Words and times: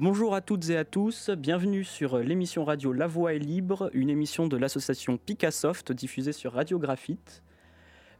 Bonjour 0.00 0.34
à 0.34 0.40
toutes 0.40 0.70
et 0.70 0.78
à 0.78 0.86
tous, 0.86 1.28
bienvenue 1.28 1.84
sur 1.84 2.16
l'émission 2.16 2.64
radio 2.64 2.90
La 2.94 3.06
Voix 3.06 3.34
est 3.34 3.38
libre, 3.38 3.90
une 3.92 4.08
émission 4.08 4.48
de 4.48 4.56
l'association 4.56 5.18
Picassoft 5.18 5.92
diffusée 5.92 6.32
sur 6.32 6.54
Radio 6.54 6.78
Graphite. 6.78 7.42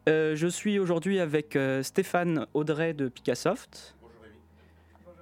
Euh, 0.07 0.37
je 0.37 0.47
suis 0.47 0.79
aujourd'hui 0.79 1.21
avec 1.21 1.57
euh, 1.57 1.83
Stéphane 1.83 2.47
Audrey 2.53 2.93
de 2.93 3.09
Picassoft. 3.09 3.97
Bonjour 4.03 5.15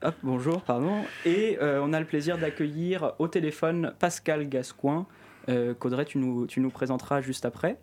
Rémi. 0.00 0.14
bonjour, 0.22 0.62
pardon. 0.62 1.02
Et 1.26 1.58
euh, 1.60 1.82
on 1.84 1.92
a 1.92 2.00
le 2.00 2.06
plaisir 2.06 2.38
d'accueillir 2.38 3.12
au 3.18 3.28
téléphone 3.28 3.92
Pascal 3.98 4.48
Gascoin, 4.48 5.04
qu'Audrey 5.46 6.06
tu 6.06 6.16
nous, 6.16 6.46
tu 6.46 6.60
nous 6.60 6.70
présenteras 6.70 7.20
juste 7.20 7.44
après. 7.44 7.76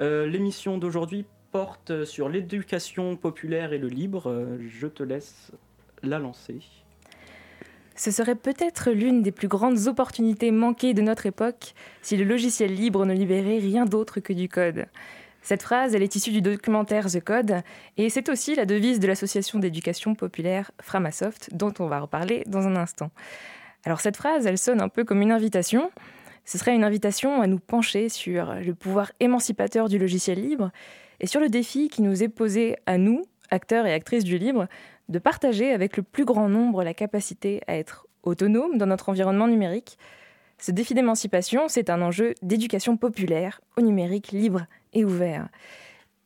L'émission 0.00 0.78
d'aujourd'hui 0.78 1.26
porte 1.52 2.04
sur 2.06 2.28
l'éducation 2.28 3.14
populaire 3.14 3.72
et 3.72 3.78
le 3.78 3.86
libre. 3.86 4.48
je 4.68 4.88
te 4.88 5.04
laisse 5.04 5.52
la 6.02 6.18
lancer. 6.18 6.58
Ce 7.94 8.10
serait 8.10 8.34
peut-être 8.34 8.90
l'une 8.90 9.22
des 9.22 9.32
plus 9.32 9.48
grandes 9.48 9.86
opportunités 9.86 10.50
manquées 10.50 10.94
de 10.94 11.02
notre 11.02 11.26
époque 11.26 11.74
si 12.00 12.16
le 12.16 12.24
logiciel 12.24 12.74
libre 12.74 13.04
ne 13.04 13.14
libérait 13.14 13.58
rien 13.58 13.84
d'autre 13.84 14.20
que 14.20 14.32
du 14.32 14.48
code. 14.48 14.86
Cette 15.42 15.62
phrase, 15.62 15.94
elle 15.94 16.02
est 16.02 16.14
issue 16.14 16.30
du 16.30 16.40
documentaire 16.40 17.10
The 17.10 17.20
Code, 17.20 17.62
et 17.96 18.10
c'est 18.10 18.28
aussi 18.28 18.54
la 18.54 18.64
devise 18.64 19.00
de 19.00 19.08
l'association 19.08 19.58
d'éducation 19.58 20.14
populaire 20.14 20.70
Framasoft, 20.80 21.50
dont 21.52 21.74
on 21.80 21.88
va 21.88 21.98
reparler 21.98 22.44
dans 22.46 22.68
un 22.68 22.76
instant. 22.76 23.10
Alors 23.84 24.00
cette 24.00 24.16
phrase, 24.16 24.46
elle 24.46 24.58
sonne 24.58 24.80
un 24.80 24.88
peu 24.88 25.02
comme 25.02 25.20
une 25.20 25.32
invitation. 25.32 25.90
Ce 26.44 26.58
serait 26.58 26.74
une 26.76 26.84
invitation 26.84 27.42
à 27.42 27.48
nous 27.48 27.58
pencher 27.58 28.08
sur 28.08 28.54
le 28.54 28.74
pouvoir 28.74 29.10
émancipateur 29.18 29.88
du 29.88 29.98
logiciel 29.98 30.40
libre 30.40 30.70
et 31.18 31.26
sur 31.26 31.40
le 31.40 31.48
défi 31.48 31.88
qui 31.88 32.02
nous 32.02 32.22
est 32.22 32.28
posé 32.28 32.76
à 32.86 32.96
nous, 32.96 33.24
acteurs 33.50 33.86
et 33.86 33.92
actrices 33.92 34.24
du 34.24 34.38
libre, 34.38 34.68
de 35.08 35.18
partager 35.18 35.72
avec 35.72 35.96
le 35.96 36.02
plus 36.02 36.24
grand 36.24 36.48
nombre 36.48 36.84
la 36.84 36.94
capacité 36.94 37.60
à 37.66 37.76
être 37.76 38.06
autonome 38.22 38.78
dans 38.78 38.86
notre 38.86 39.08
environnement 39.08 39.48
numérique. 39.48 39.98
Ce 40.58 40.70
défi 40.70 40.94
d'émancipation, 40.94 41.68
c'est 41.68 41.90
un 41.90 42.02
enjeu 42.02 42.34
d'éducation 42.42 42.96
populaire 42.96 43.60
au 43.76 43.80
numérique 43.80 44.32
libre 44.32 44.66
et 44.92 45.04
ouvert. 45.04 45.48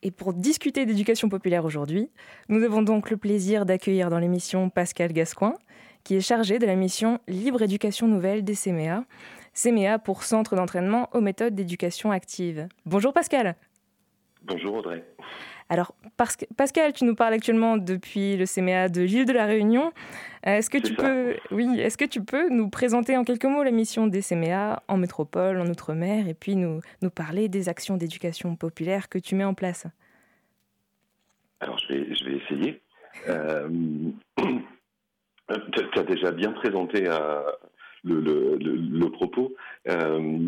Et 0.02 0.10
pour 0.10 0.34
discuter 0.34 0.86
d'éducation 0.86 1.28
populaire 1.28 1.64
aujourd'hui, 1.64 2.10
nous 2.48 2.62
avons 2.62 2.82
donc 2.82 3.10
le 3.10 3.16
plaisir 3.16 3.64
d'accueillir 3.64 4.10
dans 4.10 4.18
l'émission 4.18 4.68
Pascal 4.68 5.12
Gascoin, 5.12 5.54
qui 6.04 6.14
est 6.14 6.20
chargé 6.20 6.58
de 6.58 6.66
la 6.66 6.76
mission 6.76 7.18
Libre 7.26 7.62
Éducation 7.62 8.06
Nouvelle 8.06 8.44
des 8.44 8.54
CMEA. 8.54 9.04
CMEA 9.54 9.98
pour 9.98 10.22
Centre 10.22 10.54
d'entraînement 10.54 11.08
aux 11.12 11.20
méthodes 11.20 11.54
d'éducation 11.54 12.10
active. 12.10 12.68
Bonjour 12.84 13.12
Pascal. 13.12 13.56
Bonjour 14.42 14.76
Audrey. 14.76 15.02
Alors, 15.68 15.94
Pascal, 16.16 16.92
tu 16.92 17.04
nous 17.04 17.16
parles 17.16 17.34
actuellement 17.34 17.76
depuis 17.76 18.36
le 18.36 18.46
CMA 18.46 18.88
de 18.88 19.02
l'île 19.02 19.24
de 19.24 19.32
la 19.32 19.46
Réunion. 19.46 19.92
Est-ce 20.44 20.70
que, 20.70 20.78
tu 20.78 20.94
peux, 20.94 21.34
oui, 21.50 21.80
est-ce 21.80 21.98
que 21.98 22.04
tu 22.04 22.22
peux 22.22 22.48
nous 22.50 22.70
présenter 22.70 23.16
en 23.16 23.24
quelques 23.24 23.46
mots 23.46 23.64
la 23.64 23.72
mission 23.72 24.06
des 24.06 24.22
CMA 24.22 24.80
en 24.86 24.96
métropole, 24.96 25.60
en 25.60 25.66
Outre-mer, 25.66 26.28
et 26.28 26.34
puis 26.34 26.54
nous, 26.54 26.80
nous 27.02 27.10
parler 27.10 27.48
des 27.48 27.68
actions 27.68 27.96
d'éducation 27.96 28.54
populaire 28.54 29.08
que 29.08 29.18
tu 29.18 29.34
mets 29.34 29.44
en 29.44 29.54
place? 29.54 29.88
Alors, 31.58 31.78
je 31.78 31.92
vais, 31.92 32.14
je 32.14 32.24
vais 32.24 32.36
essayer. 32.36 32.80
Euh, 33.28 33.68
tu 34.38 35.98
as 35.98 36.04
déjà 36.04 36.30
bien 36.30 36.52
présenté 36.52 37.08
euh, 37.08 37.42
le, 38.04 38.20
le, 38.20 38.56
le, 38.56 39.10
propos. 39.10 39.52
Euh, 39.88 40.38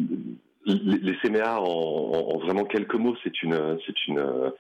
les, 0.65 0.99
les 0.99 1.17
CMA, 1.19 1.61
en, 1.61 1.65
en, 1.65 2.39
vraiment 2.39 2.65
quelques 2.65 2.95
mots, 2.95 3.17
c'est 3.25 3.43
une, 3.43 3.79
c'est 3.85 4.07
une, 4.07 4.53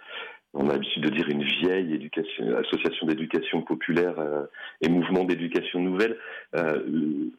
on 0.55 0.69
a 0.69 0.73
l'habitude 0.73 1.03
de 1.03 1.11
dire 1.11 1.29
une 1.29 1.45
vieille 1.45 1.95
éducation, 1.95 2.57
association 2.57 3.07
d'éducation 3.07 3.63
populaire 3.63 4.19
euh, 4.19 4.47
et 4.81 4.89
mouvement 4.89 5.25
d'éducation 5.25 5.81
nouvelle. 5.81 6.17
Euh, 6.55 7.31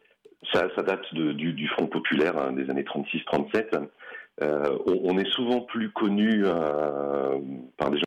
ça, 0.53 0.67
date 0.83 1.13
du, 1.13 1.67
Front 1.69 1.87
populaire 1.87 2.37
hein, 2.37 2.53
des 2.53 2.69
années 2.69 2.83
36-37. 2.83 3.87
Euh, 4.41 4.77
on, 4.85 5.17
est 5.17 5.29
souvent 5.31 5.61
plus 5.61 5.91
connu 5.91 6.43
par 7.77 7.91
des 7.91 7.97
gens 7.97 8.03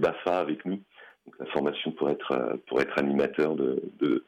d'AFA 0.00 0.40
avec 0.40 0.64
nous, 0.64 0.80
donc 1.26 1.38
la 1.38 1.46
formation 1.46 1.92
pour 1.92 2.10
être 2.10 2.58
pour 2.66 2.80
être 2.80 2.98
animateur 2.98 3.54
de, 3.54 3.80
de, 4.00 4.24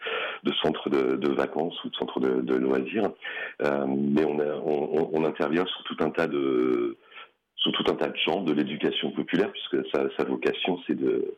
centres 0.62 0.88
de, 0.88 1.28
vacances 1.30 1.82
ou 1.84 1.88
de 1.88 1.96
centres 1.96 2.20
de, 2.20 2.54
loisirs. 2.54 3.10
mais 3.60 4.24
on, 4.24 5.16
on, 5.16 5.24
intervient 5.24 5.66
sur 5.66 5.82
tout 5.82 5.96
un 5.98 6.10
tas 6.10 6.28
de 6.28 6.96
sous 7.62 7.70
tout 7.72 7.84
un 7.90 7.94
tas 7.94 8.08
de 8.08 8.16
champs 8.16 8.42
de 8.42 8.52
l'éducation 8.52 9.10
populaire, 9.10 9.50
puisque 9.52 9.86
sa, 9.94 10.24
vocation, 10.24 10.78
c'est 10.86 10.94
de, 10.94 11.34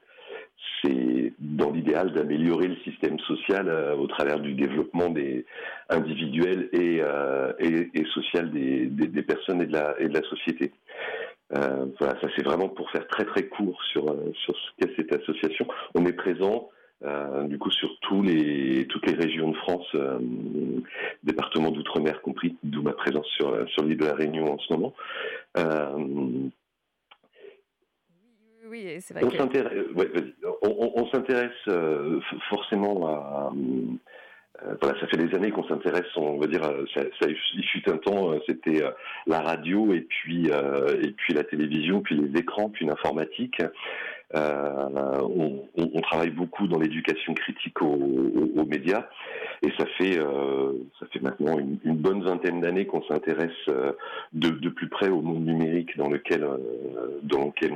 c'est 0.82 1.32
dans 1.38 1.70
l'idéal 1.70 2.12
d'améliorer 2.12 2.68
le 2.68 2.76
système 2.76 3.18
social 3.20 3.68
euh, 3.68 3.94
au 3.96 4.06
travers 4.06 4.40
du 4.40 4.54
développement 4.54 5.10
des 5.10 5.44
individuels 5.90 6.68
et, 6.72 7.00
euh, 7.02 7.52
et, 7.58 7.90
et, 7.94 8.04
social 8.06 8.50
des, 8.50 8.86
des, 8.86 9.22
personnes 9.22 9.62
et 9.62 9.66
de 9.66 9.72
la, 9.72 9.94
et 9.98 10.08
de 10.08 10.14
la 10.14 10.22
société. 10.28 10.72
Euh, 11.54 11.86
voilà, 11.98 12.18
ça 12.20 12.28
c'est 12.36 12.44
vraiment 12.44 12.68
pour 12.68 12.90
faire 12.90 13.06
très 13.08 13.26
très 13.26 13.46
court 13.48 13.78
sur, 13.92 14.04
sur 14.44 14.54
ce 14.56 14.70
qu'est 14.78 14.96
cette 14.96 15.14
association. 15.14 15.66
On 15.94 16.06
est 16.06 16.14
présent 16.14 16.70
euh, 17.02 17.42
du 17.44 17.58
coup 17.58 17.70
sur 17.70 17.90
tous 18.00 18.22
les, 18.22 18.86
toutes 18.86 19.06
les 19.06 19.14
régions 19.14 19.50
de 19.50 19.56
France, 19.56 19.86
euh, 19.94 20.18
départements 21.22 21.70
d'outre-mer 21.70 22.22
compris, 22.22 22.56
d'où 22.62 22.82
ma 22.82 22.92
présence 22.92 23.26
sur, 23.36 23.68
sur 23.70 23.84
l'île 23.84 23.98
de 23.98 24.06
la 24.06 24.14
Réunion 24.14 24.54
en 24.54 24.58
ce 24.58 24.72
moment. 24.72 24.94
Euh, 25.58 26.48
oui, 28.70 28.96
c'est 29.00 29.12
vrai. 29.12 29.24
On 29.24 31.10
s'intéresse 31.10 31.68
forcément 32.48 33.06
à. 33.06 33.52
voilà, 34.80 34.98
ça 34.98 35.06
fait 35.08 35.18
des 35.18 35.34
années 35.34 35.50
qu'on 35.50 35.68
s'intéresse, 35.68 36.06
on 36.16 36.38
va 36.38 36.46
dire, 36.46 36.62
ça, 36.94 37.02
ça, 37.20 37.28
il 37.28 37.64
fut 37.64 37.90
un 37.90 37.98
temps, 37.98 38.32
c'était 38.46 38.82
la 39.26 39.40
radio 39.40 39.92
et 39.92 40.00
puis 40.00 40.46
et 40.46 41.10
puis 41.10 41.34
la 41.34 41.44
télévision, 41.44 42.00
puis 42.00 42.16
les 42.16 42.40
écrans, 42.40 42.70
puis 42.70 42.86
l'informatique. 42.86 43.60
Euh, 44.34 45.20
on, 45.76 46.00
travaille 46.00 46.30
beaucoup 46.30 46.66
dans 46.66 46.78
l'éducation 46.78 47.34
critique 47.34 47.80
aux, 47.82 48.64
médias. 48.66 49.06
Et 49.62 49.70
ça 49.78 49.86
fait 49.98 50.18
euh, 50.18 50.72
ça 50.98 51.06
fait 51.06 51.20
maintenant 51.20 51.58
une, 51.58 51.78
bonne 51.96 52.22
vingtaine 52.22 52.60
d'années 52.60 52.86
qu'on 52.86 53.02
s'intéresse 53.04 53.50
euh, 53.68 53.92
de, 54.32 54.68
plus 54.68 54.88
près 54.88 55.08
au 55.08 55.22
monde 55.22 55.44
numérique 55.44 55.96
dans 55.96 56.08
lequel 56.08 56.46
dans 57.22 57.46
lequel 57.46 57.72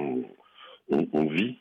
on, 0.91 1.27
vit 1.27 1.59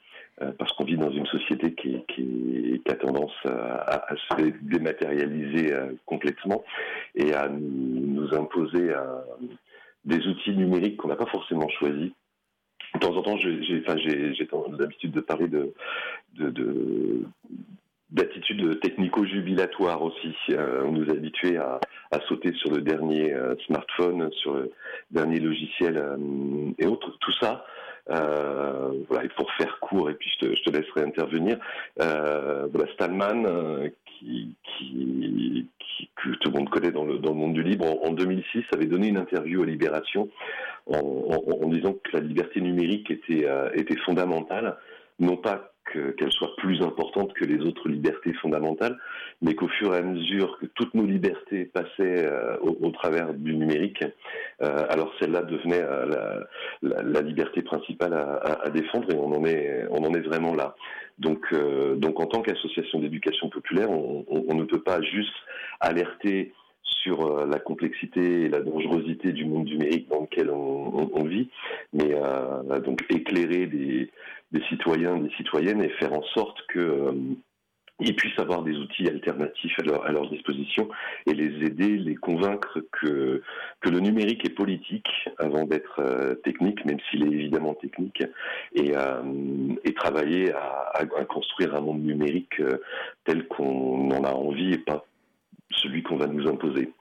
parce 0.57 0.71
qu'on 0.73 0.83
vit 0.83 0.97
dans 0.97 1.11
une 1.11 1.25
société 1.27 1.73
qui, 1.73 2.81
a 2.89 2.95
tendance 2.95 3.35
à, 3.45 4.07
se 4.29 4.51
dématérialiser 4.61 5.73
complètement 6.05 6.63
et 7.15 7.33
à 7.33 7.49
nous, 7.49 8.33
imposer 8.33 8.91
des 10.05 10.25
outils 10.27 10.55
numériques 10.55 10.97
qu'on 10.97 11.09
n'a 11.09 11.15
pas 11.15 11.25
forcément 11.27 11.69
choisis 11.69 12.11
de 12.95 12.99
temps 12.99 13.15
en 13.15 13.21
temps, 13.21 13.37
j'ai 13.37 13.83
enfin, 13.85 13.95
l'habitude 14.79 15.11
de 15.11 15.21
parler 15.21 15.47
de, 15.47 15.73
de, 16.35 17.25
d'attitudes 18.09 18.79
technico-jubilatoires 18.79 20.01
aussi. 20.01 20.33
Euh, 20.51 20.83
on 20.85 20.93
nous 20.93 21.09
a 21.09 21.13
habitués 21.13 21.57
à, 21.57 21.79
à, 22.11 22.19
sauter 22.21 22.53
sur 22.53 22.71
le 22.71 22.81
dernier 22.81 23.33
euh, 23.33 23.55
smartphone, 23.65 24.31
sur 24.31 24.53
le 24.53 24.71
dernier 25.11 25.39
logiciel 25.39 25.97
euh, 25.97 26.71
et 26.77 26.85
autres. 26.85 27.17
Tout 27.19 27.33
ça, 27.33 27.65
voilà, 28.07 29.25
et 29.25 29.29
pour 29.35 29.51
faire 29.53 29.79
court, 29.81 30.09
et 30.09 30.13
puis 30.13 30.29
je 30.39 30.45
te, 30.45 30.55
je 30.55 30.63
te 30.63 30.69
laisserai 30.69 31.01
intervenir, 31.03 31.57
voilà, 31.97 32.93
Stallman, 32.93 33.89
qui, 34.19 35.67
que 36.15 36.29
tout 36.39 36.51
le 36.51 36.57
monde 36.57 36.69
connaît 36.69 36.91
dans 36.91 37.05
le, 37.05 37.19
monde 37.19 37.53
du 37.53 37.63
libre, 37.63 37.85
en, 37.85 38.09
en 38.09 38.11
2006 38.11 38.63
avait 38.73 38.85
donné 38.85 39.07
une 39.07 39.17
interview 39.17 39.63
à 39.63 39.65
Libération 39.65 40.29
en, 40.87 41.67
disant 41.67 41.93
que 41.93 42.11
la 42.13 42.19
liberté 42.19 42.61
numérique 42.61 43.11
était, 43.11 43.45
euh, 43.45 43.69
était 43.73 43.97
fondamentale, 43.97 44.77
non 45.19 45.37
pas 45.37 45.73
qu'elle 45.91 46.31
soit 46.31 46.55
plus 46.57 46.81
importante 46.81 47.33
que 47.33 47.45
les 47.45 47.59
autres 47.65 47.87
libertés 47.89 48.33
fondamentales, 48.33 48.97
mais 49.41 49.55
qu'au 49.55 49.67
fur 49.67 49.93
et 49.93 49.97
à 49.97 50.01
mesure 50.01 50.57
que 50.59 50.65
toutes 50.67 50.93
nos 50.93 51.05
libertés 51.05 51.65
passaient 51.65 52.25
euh, 52.25 52.57
au, 52.61 52.89
travers 52.91 53.33
du 53.33 53.55
numérique, 53.55 54.03
euh, 54.61 54.85
alors 54.89 55.13
celle-là 55.19 55.43
devenait 55.43 55.81
la, 55.81 56.47
la, 56.81 57.21
liberté 57.21 57.61
principale 57.61 58.13
à, 58.13 58.69
défendre 58.69 59.11
et 59.11 59.15
on 59.15 59.33
en 59.33 59.45
est, 59.45 59.85
on 59.91 60.03
en 60.03 60.13
est 60.13 60.21
vraiment 60.21 60.55
là. 60.55 60.75
Donc, 61.19 61.53
donc 61.95 62.19
en 62.19 62.27
tant 62.27 62.41
qu'association 62.41 62.99
d'éducation 62.99 63.49
populaire, 63.49 63.89
on, 63.89 64.53
ne 64.53 64.63
peut 64.63 64.81
pas 64.81 65.01
juste 65.01 65.33
alerter 65.79 66.53
sur 66.87 67.25
euh, 67.25 67.45
la 67.45 67.59
complexité 67.59 68.43
et 68.43 68.49
la 68.49 68.61
dangerosité 68.61 69.31
du 69.31 69.45
monde 69.45 69.65
numérique 69.65 70.09
dans 70.09 70.21
lequel 70.21 70.49
on, 70.49 71.23
vit, 71.23 71.49
mais 71.93 72.13
euh, 72.13 72.79
donc 72.79 73.03
éclairer 73.09 73.65
des, 73.65 74.09
citoyens, 74.69 75.17
des 75.17 75.31
citoyennes 75.31 75.81
et 75.81 75.89
faire 75.89 76.13
en 76.13 76.23
sorte 76.23 76.57
que 76.67 76.79
euh, 76.79 77.11
ils 77.99 78.15
puissent 78.15 78.37
avoir 78.39 78.61
des 78.61 78.77
outils 78.77 79.07
alternatifs 79.07 79.77
à 79.79 79.83
leur, 79.83 80.05
à 80.05 80.27
disposition 80.27 80.87
et 81.25 81.33
les 81.33 81.65
aider, 81.65 81.97
les 81.97 82.15
convaincre 82.15 82.79
que, 82.91 83.41
que 83.81 83.89
le 83.89 83.99
numérique 83.99 84.45
est 84.45 84.53
politique 84.53 85.09
avant 85.39 85.65
d'être 85.65 86.37
technique, 86.43 86.85
même 86.85 86.99
s'il 87.09 87.23
est 87.23 87.35
évidemment 87.35 87.73
technique, 87.73 88.23
et, 88.75 88.93
travailler 89.95 90.53
à, 90.53 91.25
construire 91.25 91.73
un 91.73 91.81
monde 91.81 92.03
numérique 92.03 92.61
tel 93.25 93.47
qu'on 93.47 94.11
en 94.11 94.23
a 94.23 94.31
envie 94.31 94.73
et 94.73 94.77
pas 94.77 95.03
celui 95.71 96.03
qu'on 96.03 96.17
va 96.17 96.27
nous 96.27 96.47
imposer. 96.47 96.91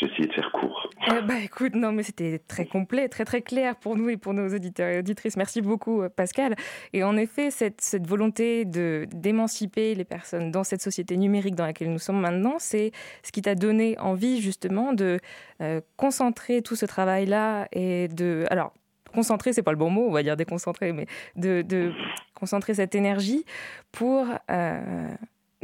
J'ai 0.00 0.06
essayé 0.06 0.26
de 0.26 0.32
faire 0.32 0.50
court. 0.50 0.90
Bah 1.08 1.38
écoute, 1.42 1.76
non 1.76 1.92
mais 1.92 2.02
c'était 2.02 2.40
très 2.40 2.66
complet, 2.66 3.08
très 3.08 3.24
très 3.24 3.42
clair 3.42 3.76
pour 3.76 3.96
nous 3.96 4.08
et 4.08 4.16
pour 4.16 4.34
nos 4.34 4.52
auditeurs 4.52 4.88
et 4.88 4.98
auditrices. 4.98 5.36
Merci 5.36 5.62
beaucoup 5.62 6.02
euh, 6.02 6.08
Pascal. 6.08 6.56
Et 6.92 7.04
en 7.04 7.16
effet, 7.16 7.50
cette, 7.50 8.04
volonté 8.06 8.64
de 8.64 9.06
d'émanciper 9.12 9.94
les 9.94 10.04
personnes 10.04 10.50
dans 10.50 10.64
cette 10.64 10.82
société 10.82 11.16
numérique 11.16 11.54
dans 11.54 11.66
laquelle 11.66 11.92
nous 11.92 12.00
sommes 12.00 12.20
maintenant, 12.20 12.56
c'est 12.58 12.90
ce 13.22 13.30
qui 13.30 13.42
t'a 13.42 13.54
donné 13.54 13.96
envie 14.00 14.40
justement 14.40 14.92
de 14.92 15.20
euh, 15.60 15.80
concentrer 15.96 16.62
tout 16.62 16.76
ce 16.76 16.86
travail-là 16.86 17.68
et 17.72 18.08
de... 18.08 18.46
Alors, 18.50 18.72
concentrer, 19.12 19.52
c'est 19.52 19.62
pas 19.62 19.70
le 19.70 19.78
bon 19.78 19.90
mot, 19.90 20.08
on 20.08 20.12
va 20.12 20.24
dire 20.24 20.36
déconcentrer, 20.36 20.92
mais 20.92 21.06
de, 21.36 21.62
de 21.62 21.92
concentrer 22.34 22.74
cette 22.74 22.96
énergie 22.96 23.44
pour 23.92 24.26
euh, 24.50 25.08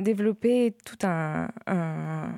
développer 0.00 0.74
tout 0.84 1.06
un, 1.06 1.48
un 1.66 2.32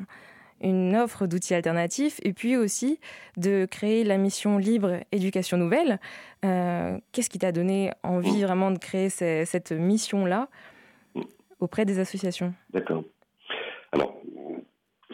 une 0.62 0.96
offre 0.96 1.26
d'outils 1.26 1.54
alternatifs 1.54 2.18
et 2.22 2.32
puis 2.32 2.56
aussi 2.56 3.00
de 3.36 3.66
créer 3.66 4.04
la 4.04 4.16
mission 4.16 4.58
libre 4.58 5.00
éducation 5.10 5.56
nouvelle. 5.56 5.98
Euh, 6.44 6.98
qu'est-ce 7.12 7.30
qui 7.30 7.38
t'a 7.38 7.52
donné 7.52 7.90
envie 8.02 8.42
vraiment 8.42 8.70
de 8.70 8.78
créer 8.78 9.08
cette 9.08 9.72
mission-là 9.72 10.48
auprès 11.60 11.84
des 11.84 11.98
associations? 11.98 12.54
D'accord. 12.70 13.04
Alors, 13.92 14.20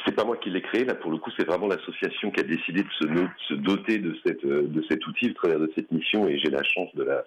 c'est 0.06 0.14
pas 0.14 0.24
moi 0.24 0.36
qui 0.36 0.50
l'ai 0.50 0.62
créé, 0.62 0.84
là 0.84 0.94
pour 0.94 1.10
le 1.10 1.18
coup, 1.18 1.30
c'est 1.36 1.46
vraiment 1.46 1.66
l'association 1.66 2.30
qui 2.30 2.40
a 2.40 2.44
décidé 2.44 2.82
de 2.82 2.90
se, 2.98 3.06
se, 3.48 3.54
doter 3.54 3.98
de, 3.98 4.16
cette, 4.24 4.46
de 4.46 4.84
cet 4.88 5.06
outil 5.06 5.30
au 5.30 5.34
travers 5.34 5.58
de 5.58 5.70
cette 5.74 5.90
mission 5.90 6.28
et 6.28 6.38
j'ai 6.38 6.50
la 6.50 6.62
chance 6.62 6.94
de 6.94 7.02
la, 7.02 7.24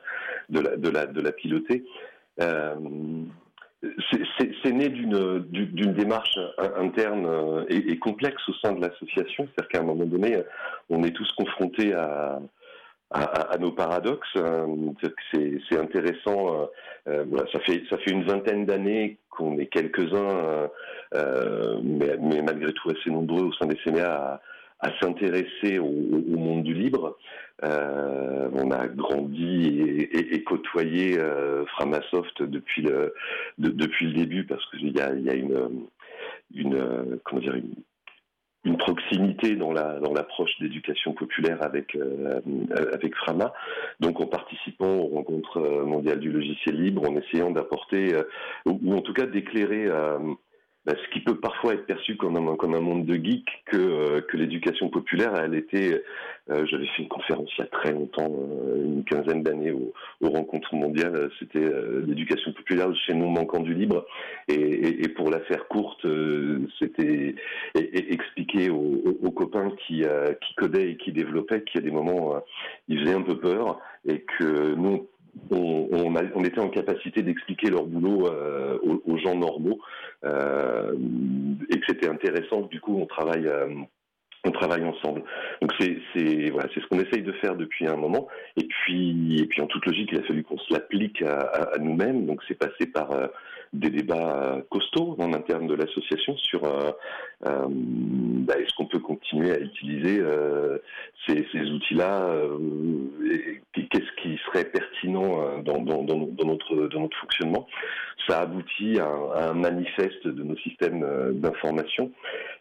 de 0.50 0.60
la, 0.60 0.78
de 0.78 0.90
la, 0.90 1.06
de 1.08 1.22
la 1.22 1.32
piloter. 1.32 1.84
Euh, 2.40 2.76
c'est 4.64 4.72
né 4.72 4.90
d'une 4.90 5.94
démarche 5.94 6.38
interne 6.78 7.26
euh, 7.26 7.66
et, 7.70 7.98
complexe 7.98 8.42
au 8.48 8.54
sein 8.56 8.74
de 8.74 8.82
l'association. 8.82 9.48
C'est-à-dire 9.48 9.70
qu'à 9.70 9.80
un 9.80 9.84
moment 9.84 10.06
donné, 10.06 10.38
on 10.90 11.04
est 11.04 11.12
tous 11.12 11.32
confrontés 11.34 11.94
à, 11.94 12.40
nos 13.60 13.72
paradoxes. 13.72 14.28
Euh, 14.38 14.68
c'est 15.34 15.78
intéressant. 15.78 16.70
Euh, 17.08 17.26
ça 17.52 17.60
fait 17.98 18.12
une 18.12 18.24
vingtaine 18.24 18.66
d'années 18.66 19.18
qu'on 19.30 19.58
est 19.58 19.68
quelques-uns, 19.68 20.70
mais, 21.84 22.42
malgré 22.42 22.74
tout 22.74 22.90
assez 22.90 23.10
nombreux 23.10 23.46
au 23.46 23.54
sein 23.54 23.66
des 23.66 23.78
CMA 23.78 24.04
à, 24.04 24.42
à 24.82 24.92
s'intéresser 25.00 25.80
au, 25.80 25.88
monde 25.88 26.64
du 26.64 26.74
libre. 26.74 27.18
Euh, 27.64 28.50
on 28.54 28.72
a 28.72 28.88
grandi 28.88 30.08
et, 30.12 30.44
côtoyé 30.44 31.20
euh, 31.20 31.64
Framasoft 31.68 32.42
depuis 32.42 32.82
le 32.82 33.14
depuis 33.60 34.08
le 34.08 34.14
début 34.14 34.46
parce 34.46 34.68
qu'il 34.72 34.92
y 34.92 35.00
a, 35.00 35.12
une 35.12 35.86
une 36.56 37.20
comment 37.24 37.42
dire 37.42 37.56
une 38.64 38.78
proximité 38.78 39.56
dans 39.56 39.72
la 39.72 40.00
dans 40.00 40.12
l'approche 40.12 40.58
d'éducation 40.60 41.14
populaire 41.14 41.60
avec 41.62 41.96
euh, 41.96 42.42
avec 42.94 43.16
Frama. 43.16 43.54
Donc 44.00 44.20
en 44.20 44.26
participant 44.26 44.96
aux 44.96 45.10
rencontres 45.10 45.60
mondiales 45.86 46.20
du 46.20 46.32
logiciel 46.32 46.82
libre, 46.82 47.08
en 47.08 47.16
essayant 47.16 47.52
d'apporter 47.52 48.16
ou 48.66 48.96
en 48.96 49.02
tout 49.02 49.14
cas 49.14 49.28
d'éclairer 49.28 49.88
bah, 50.86 50.94
ce 50.96 51.14
qui 51.14 51.20
peut 51.20 51.40
parfois 51.40 51.76
être 51.76 51.86
perçu 51.86 52.18
comme 52.18 52.38
un, 52.38 52.80
monde 52.80 53.06
de 53.06 53.14
geeks, 53.14 53.64
que, 53.68 53.78
euh, 53.78 54.22
que 54.22 54.36
l'éducation 54.36 54.90
populaire, 54.90 55.36
elle 55.36 55.54
était, 55.54 56.02
euh, 56.50 56.66
j'avais 56.66 56.88
fait 56.88 57.04
une 57.04 57.08
conférence 57.08 57.52
il 57.56 57.62
y 57.62 57.64
a 57.64 57.68
très 57.68 57.92
longtemps, 57.92 58.32
euh, 58.32 58.84
une 58.84 59.04
quinzaine 59.04 59.44
d'années 59.44 59.72
aux, 59.72 59.94
rencontres 60.22 60.74
mondiales, 60.74 61.30
c'était 61.40 61.70
l'éducation 62.08 62.54
populaire 62.54 62.88
chez 63.06 63.14
nous 63.14 63.28
manquant 63.28 63.60
du 63.60 63.74
libre, 63.74 64.06
et, 64.48 65.08
pour 65.10 65.30
la 65.30 65.42
faire 65.42 65.68
courte, 65.68 66.06
c'était 66.80 67.36
expliquer 67.76 68.70
aux, 68.70 69.18
aux, 69.22 69.32
copains 69.32 69.72
qui, 69.86 70.06
qui 70.42 70.56
codaient 70.56 70.92
et 70.92 70.98
qui 70.98 71.12
développaient 71.12 71.64
qu'il 71.64 71.82
y 71.82 71.84
a 71.84 71.88
des 71.88 71.94
moments, 71.94 72.42
ils 72.88 73.00
faisaient 73.00 73.16
un 73.16 73.24
peu 73.24 73.38
peur, 73.38 73.80
et 74.08 74.22
que 74.22 74.74
nous, 74.76 75.08
on, 75.52 76.44
était 76.44 76.60
en 76.60 76.70
capacité 76.70 77.22
d'expliquer 77.22 77.70
leur 77.70 77.86
boulot 77.86 78.28
euh, 78.28 78.78
aux, 78.84 79.18
gens 79.18 79.36
normaux 79.36 79.80
euh, 80.24 80.94
et 81.70 81.80
que 81.80 81.86
c'était 81.88 82.10
intéressant. 82.10 82.62
Du 82.62 82.80
coup, 82.80 82.98
on 82.98 83.06
travaille. 83.06 83.48
Euh, 83.48 83.68
on 84.44 84.50
travaille 84.50 84.84
ensemble. 84.84 85.22
Donc 85.62 85.72
c'est 85.80 86.00
c'est 86.16 86.50
voilà, 86.50 86.68
c'est 86.74 86.82
ce 86.82 86.88
qu'on 86.88 87.00
essaye 87.00 87.22
de 87.22 87.32
faire 87.34 87.56
depuis 87.56 87.88
un 87.88 87.96
moment. 87.96 88.28
Et 88.58 88.68
puis 88.68 89.40
et 89.40 89.46
puis 89.46 89.62
en 89.62 89.68
toute 89.68 89.86
logique, 89.86 90.10
il 90.12 90.18
a 90.18 90.24
fallu 90.24 90.44
qu'on 90.44 90.58
se 90.58 90.74
l'applique 90.74 91.22
à, 91.22 91.42
à, 91.42 91.78
nous-mêmes. 91.78 92.26
Donc 92.26 92.42
c'est 92.48 92.58
passé 92.58 92.88
par 92.88 93.12
des 93.74 93.90
débats 93.90 94.62
costauds 94.70 95.16
en 95.20 95.34
interne 95.34 95.68
de 95.68 95.76
l'association 95.76 96.36
sur 96.38 96.66
euh, 96.66 96.92
euh, 97.46 97.66
bah, 97.70 98.56
est-ce 98.60 98.74
qu'on 98.76 98.86
peut 98.86 99.00
continuer 99.00 99.52
à 99.52 99.60
utiliser 99.60 100.20
euh, 100.20 100.78
ces, 101.26 101.48
ces 101.52 101.62
outils-là 101.62 102.30
Qu'est-ce 103.74 104.22
qui 104.22 104.38
serait 104.46 104.66
pertinent 104.66 105.62
dans, 105.64 105.80
dans, 105.82 106.04
dans, 106.04 106.18
dans, 106.18 106.46
notre, 106.46 106.88
dans 106.88 107.02
notre 107.02 107.18
fonctionnement? 107.18 107.68
Ça 108.28 108.42
aboutit 108.42 109.00
à 109.00 109.50
un, 109.50 109.54
manifeste 109.54 110.28
de 110.28 110.44
nos 110.44 110.58
systèmes 110.58 111.06
d'information 111.34 112.12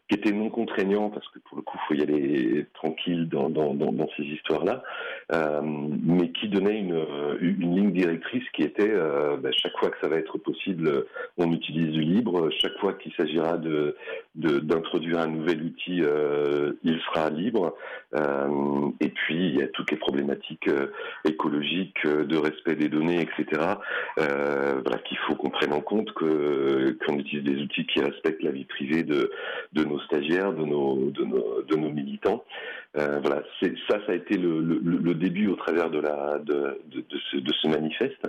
qui 0.08 0.16
était 0.16 0.32
non 0.32 0.50
contraignant 0.50 1.10
parce 1.10 1.28
que 1.28 1.38
pour 1.40 1.56
le 1.56 1.62
coup, 1.62 1.76
il 1.76 1.86
faut 1.88 2.00
y 2.00 2.02
aller 2.02 2.66
tranquille 2.74 3.28
dans, 3.28 3.50
dans, 3.50 3.74
dans 3.74 4.08
ces 4.16 4.22
histoires-là, 4.22 4.82
euh, 5.32 5.60
mais 5.62 6.30
qui 6.30 6.48
donnait 6.48 6.78
une, 6.78 7.04
une, 7.40 7.76
ligne 7.76 7.92
directrice 7.92 8.44
qui 8.52 8.62
était 8.62 8.90
euh, 8.90 9.36
bah, 9.36 9.50
chaque 9.52 9.76
fois 9.78 9.90
que 9.90 9.96
ça 10.00 10.08
va 10.08 10.16
être 10.16 10.38
possible, 10.38 11.06
on 11.38 11.52
utilise 11.52 11.92
du 11.92 12.00
libre. 12.00 12.50
Chaque 12.60 12.76
fois 12.78 12.94
qu'il 12.94 13.12
s'agira 13.14 13.56
de 13.56 13.96
d'introduire 14.34 15.18
un 15.18 15.26
nouvel 15.26 15.62
outil, 15.62 16.02
euh, 16.02 16.72
il 16.82 17.00
sera 17.00 17.30
libre. 17.30 17.76
Euh, 18.14 18.90
et 19.00 19.08
puis 19.08 19.48
il 19.48 19.58
y 19.58 19.62
a 19.62 19.68
toutes 19.68 19.90
les 19.90 19.96
problématiques 19.96 20.68
euh, 20.68 20.88
écologiques, 21.24 22.06
de 22.06 22.36
respect 22.36 22.74
des 22.74 22.88
données, 22.88 23.20
etc. 23.20 23.62
voilà 24.16 24.98
qu'il 25.04 25.18
faut 25.18 25.34
qu'on 25.34 25.50
prenne 25.50 25.72
en 25.72 25.80
compte 25.80 26.12
que 26.12 26.96
qu'on 27.04 27.18
utilise 27.18 27.44
des 27.44 27.62
outils 27.62 27.86
qui 27.86 28.00
respectent 28.00 28.42
la 28.42 28.50
vie 28.50 28.64
privée 28.64 29.02
de 29.02 29.30
de 29.72 29.84
nos 29.84 30.00
stagiaires, 30.00 30.52
de 30.52 30.64
nos, 30.64 31.10
de 31.10 31.24
nos, 31.24 31.62
de 31.62 31.76
nos 31.76 31.90
militants. 31.90 32.44
Euh, 32.96 33.20
voilà, 33.20 33.42
ça, 33.60 33.68
ça 34.06 34.12
a 34.12 34.14
été 34.14 34.36
le, 34.36 34.60
le, 34.60 34.78
le, 34.80 35.14
début 35.14 35.46
au 35.48 35.54
travers 35.54 35.90
de, 35.90 36.00
la, 36.00 36.38
de, 36.40 36.80
de, 36.86 37.04
ce, 37.30 37.36
de 37.36 37.52
ce 37.52 37.68
manifeste. 37.68 38.26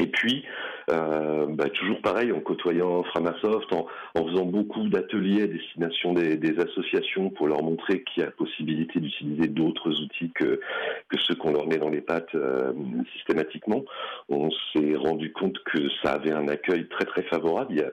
Et 0.00 0.06
puis, 0.06 0.44
euh, 0.90 1.46
bah, 1.48 1.68
toujours 1.70 2.00
pareil, 2.00 2.30
en 2.32 2.40
côtoyant 2.40 3.02
Framasoft, 3.04 3.72
en, 3.72 3.86
en 4.14 4.26
faisant 4.28 4.44
beaucoup 4.44 4.88
d'ateliers 4.88 5.42
à 5.42 5.46
destination 5.48 6.12
des, 6.12 6.36
des, 6.36 6.58
associations 6.60 7.30
pour 7.30 7.48
leur 7.48 7.62
montrer 7.62 8.04
qu'il 8.04 8.22
y 8.22 8.26
a 8.26 8.30
possibilité 8.30 9.00
d'utiliser 9.00 9.48
d'autres 9.48 9.90
outils 10.00 10.30
que, 10.30 10.60
que 11.08 11.18
ceux 11.18 11.34
qu'on 11.34 11.52
leur 11.52 11.66
met 11.66 11.78
dans 11.78 11.88
les 11.88 12.00
pattes 12.00 12.34
euh, 12.36 12.72
systématiquement, 13.16 13.84
on 14.28 14.50
s'est 14.72 14.94
rendu 14.96 15.32
compte 15.32 15.58
que 15.64 15.88
ça 16.02 16.12
avait 16.12 16.32
un 16.32 16.46
accueil 16.46 16.86
très 16.88 17.04
très 17.04 17.22
favorable. 17.22 17.72
Il 17.72 17.78
y 17.78 17.82
a, 17.82 17.90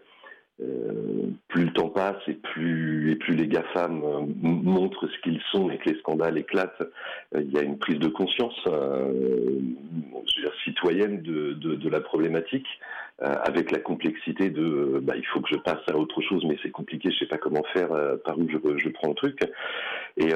euh, 0.62 1.32
plus 1.50 1.66
le 1.66 1.74
temps 1.74 1.90
passe 1.90 2.22
et 2.28 2.34
plus 2.34 3.12
et 3.12 3.18
plus 3.18 3.36
les 3.36 3.46
GAFAM 3.46 4.02
euh, 4.06 4.22
montrent 4.42 5.06
ce 5.06 5.20
qu'ils 5.20 5.42
sont 5.52 5.70
et 5.70 5.78
que 5.78 5.90
les 5.90 6.00
scandales 6.00 6.38
éclatent, 6.38 6.82
euh, 7.36 7.42
il 7.42 7.52
y 7.52 7.58
a 7.58 7.62
une 7.62 7.78
prise 7.78 8.00
de 8.00 8.08
conscience 8.08 8.56
dire, 8.64 10.52
citoyenne 10.64 11.22
de, 11.22 11.54
de, 11.54 11.76
de, 11.76 11.90
la 11.90 12.00
problématique, 12.00 12.68
avec 13.20 13.72
la 13.72 13.80
complexité 13.80 14.50
de 14.50 15.00
bah, 15.02 15.16
il 15.18 15.26
faut 15.26 15.42
que 15.42 15.50
je 15.50 15.60
passe 15.60 15.82
à 15.90 15.98
autre 15.98 16.22
chose, 16.22 16.44
mais 16.46 16.58
c'est 16.64 16.72
compliqué, 16.72 17.12
je 17.12 17.20
sais 17.20 17.28
pas 17.28 17.38
comment 17.38 17.64
faire, 17.74 17.90
par 18.24 18.38
où 18.38 18.48
je, 18.50 18.58
je, 18.78 18.90
prends 18.90 19.10
le 19.10 19.16
truc. 19.16 19.40
Et, 20.18 20.32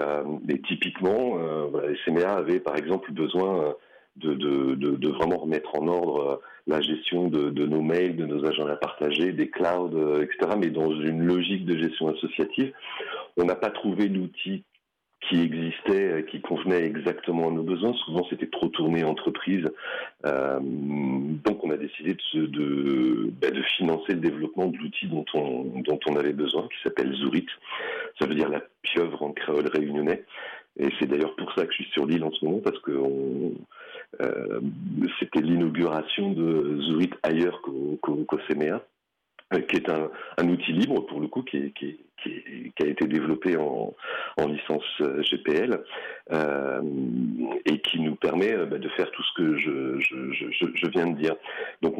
et 0.49 0.61
typiquement, 0.61 1.37
voilà, 1.69 1.89
les 1.89 1.97
CMA 2.05 2.29
avaient 2.29 2.61
par 2.61 2.77
exemple 2.77 3.11
besoin 3.11 3.75
de, 4.15 5.09
vraiment 5.09 5.37
remettre 5.37 5.75
en 5.75 5.87
ordre 5.87 6.41
la 6.67 6.81
gestion 6.81 7.27
de, 7.29 7.65
nos 7.65 7.81
mails, 7.81 8.15
de 8.15 8.25
nos 8.25 8.45
agendas 8.45 8.75
partagés, 8.75 9.31
des 9.31 9.49
clouds, 9.49 9.91
euh, 9.95 10.23
etc., 10.23 10.55
mais 10.57 10.69
dans 10.69 10.91
une 10.91 11.23
logique 11.23 11.65
de 11.65 11.77
gestion 11.77 12.09
associative. 12.09 12.73
On 13.37 13.45
n'a 13.45 13.55
pas 13.55 13.71
trouvé 13.71 14.07
l'outil 14.07 14.63
qui 15.27 15.41
existait, 15.41 16.11
euh, 16.11 16.21
qui 16.21 16.41
convenait 16.41 16.85
exactement 16.85 17.49
à 17.49 17.51
nos 17.51 17.63
besoins. 17.63 17.93
Souvent, 18.05 18.25
c'était 18.29 18.47
trop 18.47 18.67
tourné 18.67 19.03
entreprise. 19.03 19.67
Euh, 20.25 20.59
donc, 20.61 21.63
on 21.63 21.71
a 21.71 21.77
décidé 21.77 22.13
bah, 22.13 23.51
de, 23.51 23.61
financer 23.77 24.13
le 24.13 24.21
développement 24.21 24.67
de 24.67 24.77
l'outil 24.77 25.07
dont 25.07 25.25
on, 25.33 25.81
dont 25.81 25.99
on 26.07 26.15
avait 26.15 26.33
besoin, 26.33 26.67
qui 26.67 26.81
s'appelle 26.83 27.13
Zurit. 27.15 27.47
Ça 28.19 28.27
veut 28.27 28.35
dire 28.35 28.49
la 28.49 28.61
pieuvre 28.81 29.21
en 29.23 29.31
créole 29.31 29.67
réunionnais. 29.67 30.23
Et 30.77 30.87
c'est 30.99 31.07
d'ailleurs 31.07 31.35
pour 31.35 31.51
ça 31.53 31.65
que 31.65 31.71
je 31.71 31.83
suis 31.83 31.91
sur 31.91 32.05
l'île 32.05 32.23
en 32.23 32.31
ce 32.31 32.45
moment, 32.45 32.59
parce 32.59 32.79
que 32.79 32.91
on, 32.91 33.53
euh, 34.21 34.59
c'était 35.19 35.41
l'inauguration 35.41 36.31
de 36.31 36.81
Zurit 36.81 37.11
ailleurs 37.23 37.61
qu'au 37.61 37.99
qu 38.01 38.37
qui 39.67 39.77
est 39.77 39.89
un, 39.89 40.47
outil 40.47 40.73
libre 40.73 41.05
pour 41.07 41.19
le 41.19 41.27
coup, 41.27 41.43
qui, 41.43 41.73
qui, 41.73 42.73
a 42.81 42.85
été 42.85 43.07
développé 43.07 43.57
en, 43.57 43.93
licence 44.47 44.83
euh, 45.01 45.21
GPL 45.23 45.81
euh, 46.31 46.81
et 47.65 47.79
qui 47.79 47.99
nous 47.99 48.15
permet 48.15 48.53
euh, 48.53 48.65
bah, 48.65 48.77
de 48.77 48.89
faire 48.89 49.09
tout 49.11 49.23
ce 49.23 49.33
que 49.33 49.57
je, 49.57 50.87
viens 50.89 51.07
de 51.07 51.17
dire. 51.17 51.35
Donc 51.81 51.95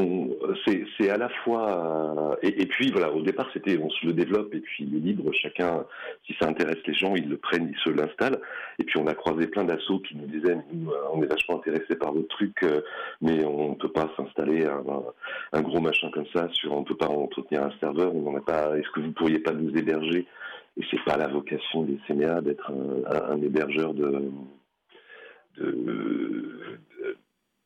c'est 0.65 1.10
à 1.10 1.17
la 1.17 1.29
fois 1.43 2.38
et, 2.41 2.65
puis 2.65 2.91
voilà 2.91 3.12
au 3.12 3.22
départ 3.22 3.50
c'était 3.53 3.77
on 3.77 3.89
se 3.89 4.05
le 4.05 4.13
développe 4.13 4.53
et 4.53 4.60
puis 4.60 4.86
il 4.86 4.96
est 4.96 5.00
libre 5.00 5.31
chacun 5.34 5.86
si 6.25 6.36
ça 6.39 6.48
intéresse 6.48 6.79
les 6.86 6.93
gens 6.93 7.15
ils 7.15 7.29
le 7.29 7.38
prennent 7.38 7.72
ils 7.72 7.79
se 7.84 7.89
l'installent 7.89 8.39
et 8.79 8.84
puis 8.84 9.00
on 9.00 9.08
a 9.08 9.13
croisé 9.13 9.48
plein 9.48 9.63
d'assauts 9.63 10.00
qui 10.00 10.15
nous 10.17 10.25
disaient 10.25 10.58
on 11.13 11.22
est 11.22 11.27
vachement 11.27 11.58
intéressés 11.58 11.96
par 11.96 12.13
votre 12.13 12.27
truc 12.29 12.65
mais 13.22 13.46
on 13.46 13.72
ne 13.72 13.75
peut 13.75 13.91
pas 13.91 14.10
s'installer 14.17 14.65
un, 14.65 15.62
gros 15.62 15.79
machin 15.79 16.10
comme 16.12 16.27
ça 16.34 16.50
sur 16.53 16.74
on 16.74 16.81
ne 16.81 16.86
peut 16.86 16.98
pas 16.98 17.10
entretenir 17.10 17.63
un 17.63 17.72
serveur 17.79 18.13
on 18.13 18.31
n'en 18.31 18.38
a 18.38 18.41
pas 18.41 18.77
est-ce 18.77 18.89
que 18.91 19.01
vous 19.01 19.12
pourriez 19.12 19.39
pas 19.39 19.51
nous 19.51 19.75
héberger 19.77 20.25
et 20.79 20.83
c'est 20.89 21.03
pas 21.03 21.17
la 21.17 21.27
vocation 21.27 21.83
des 21.83 22.00
CNA 22.07 22.41
d'être 22.41 22.71
un, 22.71 23.41
hébergeur 23.41 23.93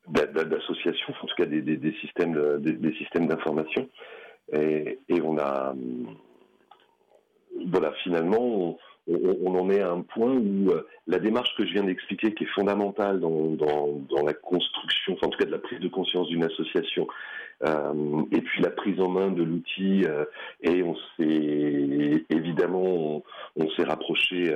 d'associations, 0.07 1.13
en 1.21 1.27
tout 1.27 1.35
cas 1.37 1.45
des, 1.45 1.93
systèmes 2.01 2.59
des, 2.59 2.93
systèmes 2.95 3.27
d'information. 3.27 3.87
Et, 4.51 4.99
on 5.21 5.37
a 5.37 5.75
voilà 7.67 7.93
finalement 8.03 8.41
on, 8.41 8.77
en 9.09 9.69
est 9.69 9.81
à 9.81 9.91
un 9.91 10.01
point 10.01 10.31
où 10.31 10.69
euh, 10.69 10.87
la 11.07 11.19
démarche 11.19 11.55
que 11.57 11.65
je 11.65 11.73
viens 11.73 11.83
d'expliquer, 11.83 12.33
qui 12.33 12.43
est 12.43 12.53
fondamentale 12.55 13.19
dans, 13.19 14.25
la 14.25 14.33
construction, 14.33 15.13
enfin 15.13 15.27
en 15.27 15.29
tout 15.29 15.37
cas 15.37 15.45
de 15.45 15.51
la 15.51 15.59
prise 15.59 15.79
de 15.79 15.87
conscience 15.89 16.27
d'une 16.27 16.43
association, 16.43 17.07
euh, 17.63 18.23
et 18.31 18.41
puis 18.41 18.61
la 18.61 18.69
prise 18.69 18.99
en 19.01 19.09
main 19.09 19.29
de 19.29 19.43
l'outil, 19.43 20.05
euh, 20.05 20.25
et 20.61 20.83
on 20.83 20.95
s'est 21.17 22.25
évidemment 22.29 23.23
on, 23.55 23.69
s'est 23.71 23.83
rapproché, 23.83 24.55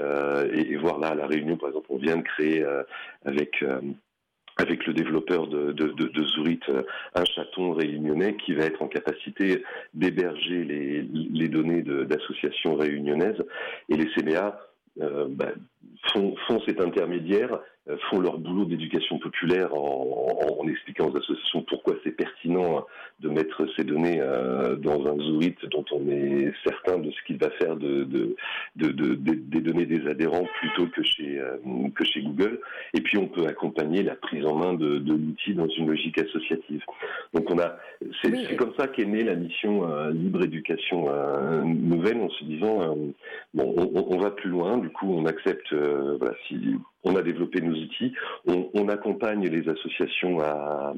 et, 0.53 0.75
voir 0.77 0.99
là 0.99 1.09
à 1.09 1.15
la 1.15 1.27
réunion 1.27 1.57
par 1.57 1.69
exemple, 1.69 1.87
on 1.89 1.97
vient 1.97 2.17
de 2.17 2.21
créer 2.21 2.65
avec 3.25 3.63
avec 4.57 4.85
le 4.85 4.93
développeur 4.93 5.47
de, 5.47 5.71
de, 5.71 6.23
euh, 6.69 6.83
un 7.15 7.25
chaton 7.25 7.73
réunionnais 7.73 8.35
qui 8.35 8.53
va 8.53 8.65
être 8.65 8.81
en 8.81 8.87
capacité 8.87 9.63
d'héberger 9.93 10.63
les, 10.63 11.01
les 11.01 11.47
données 11.47 11.83
d'associations 11.83 12.75
réunionnaises. 12.75 13.43
Et 13.89 13.95
les 13.95 14.09
bah, 15.29 15.51
font, 16.13 16.35
font, 16.47 16.61
cet 16.65 16.81
intermédiaire 16.81 17.59
euh, 17.89 17.95
font 18.09 18.19
leur 18.19 18.37
boulot 18.37 18.65
d'éducation 18.65 19.17
populaire 19.17 19.73
en, 19.73 20.65
expliquant 20.67 21.09
aux 21.09 21.17
associations 21.17 21.61
pourquoi 21.61 21.95
c'est 22.03 22.11
pertinent 22.11 22.85
de 23.21 23.29
mettre 23.29 23.65
ces 23.77 23.85
données 23.85 24.19
euh, 24.19 24.75
dans 24.75 25.07
un 25.07 25.15
Zorit 25.15 25.55
dont 25.71 25.85
on 25.91 26.09
est 26.09 26.51
certain 26.65 26.97
de 26.97 27.09
ce 27.09 27.23
qu'il 27.25 27.37
va 27.37 27.49
faire 27.51 27.77
de, 27.77 28.03
des 28.75 29.61
données 29.61 29.85
des 29.85 30.05
adhérents 30.07 30.45
plutôt 30.59 30.87
que 30.87 31.01
chez, 31.03 31.39
euh, 31.39 31.55
que 31.95 32.03
chez 32.03 32.21
Google. 32.21 32.59
Et 32.93 32.99
puis 32.99 33.17
on 33.17 33.27
peut 33.27 33.45
accompagner 33.47 34.03
la 34.03 34.15
prise 34.15 34.45
en 34.45 34.55
main 34.55 34.73
de, 34.73 34.97
l'outil 34.97 35.53
dans 35.53 35.69
une 35.69 35.87
logique 35.87 36.19
associative. 36.19 36.83
Donc 37.33 37.49
on 37.49 37.57
a, 37.59 37.77
c'est 38.21 38.57
comme 38.57 38.73
ça 38.77 38.87
qu'est 38.87 39.05
née 39.05 39.23
la 39.23 39.35
mission 39.35 39.87
Libre 40.09 40.43
Éducation 40.43 41.07
Nouvelle 41.63 42.19
en 42.19 42.29
se 42.29 42.43
disant 42.43 42.97
bon, 43.53 43.73
on, 43.77 44.17
va 44.17 44.31
plus 44.31 44.49
loin. 44.49 44.77
Du 44.77 44.89
coup, 44.89 45.13
on 45.13 45.25
accepte, 45.25 45.73
voilà, 46.19 46.35
si 46.47 46.77
on 47.03 47.15
a 47.15 47.21
développé 47.21 47.61
nos 47.61 47.75
outils, 47.75 48.13
on, 48.45 48.87
accompagne 48.89 49.47
les 49.47 49.67
associations 49.69 50.39
à, 50.39 50.93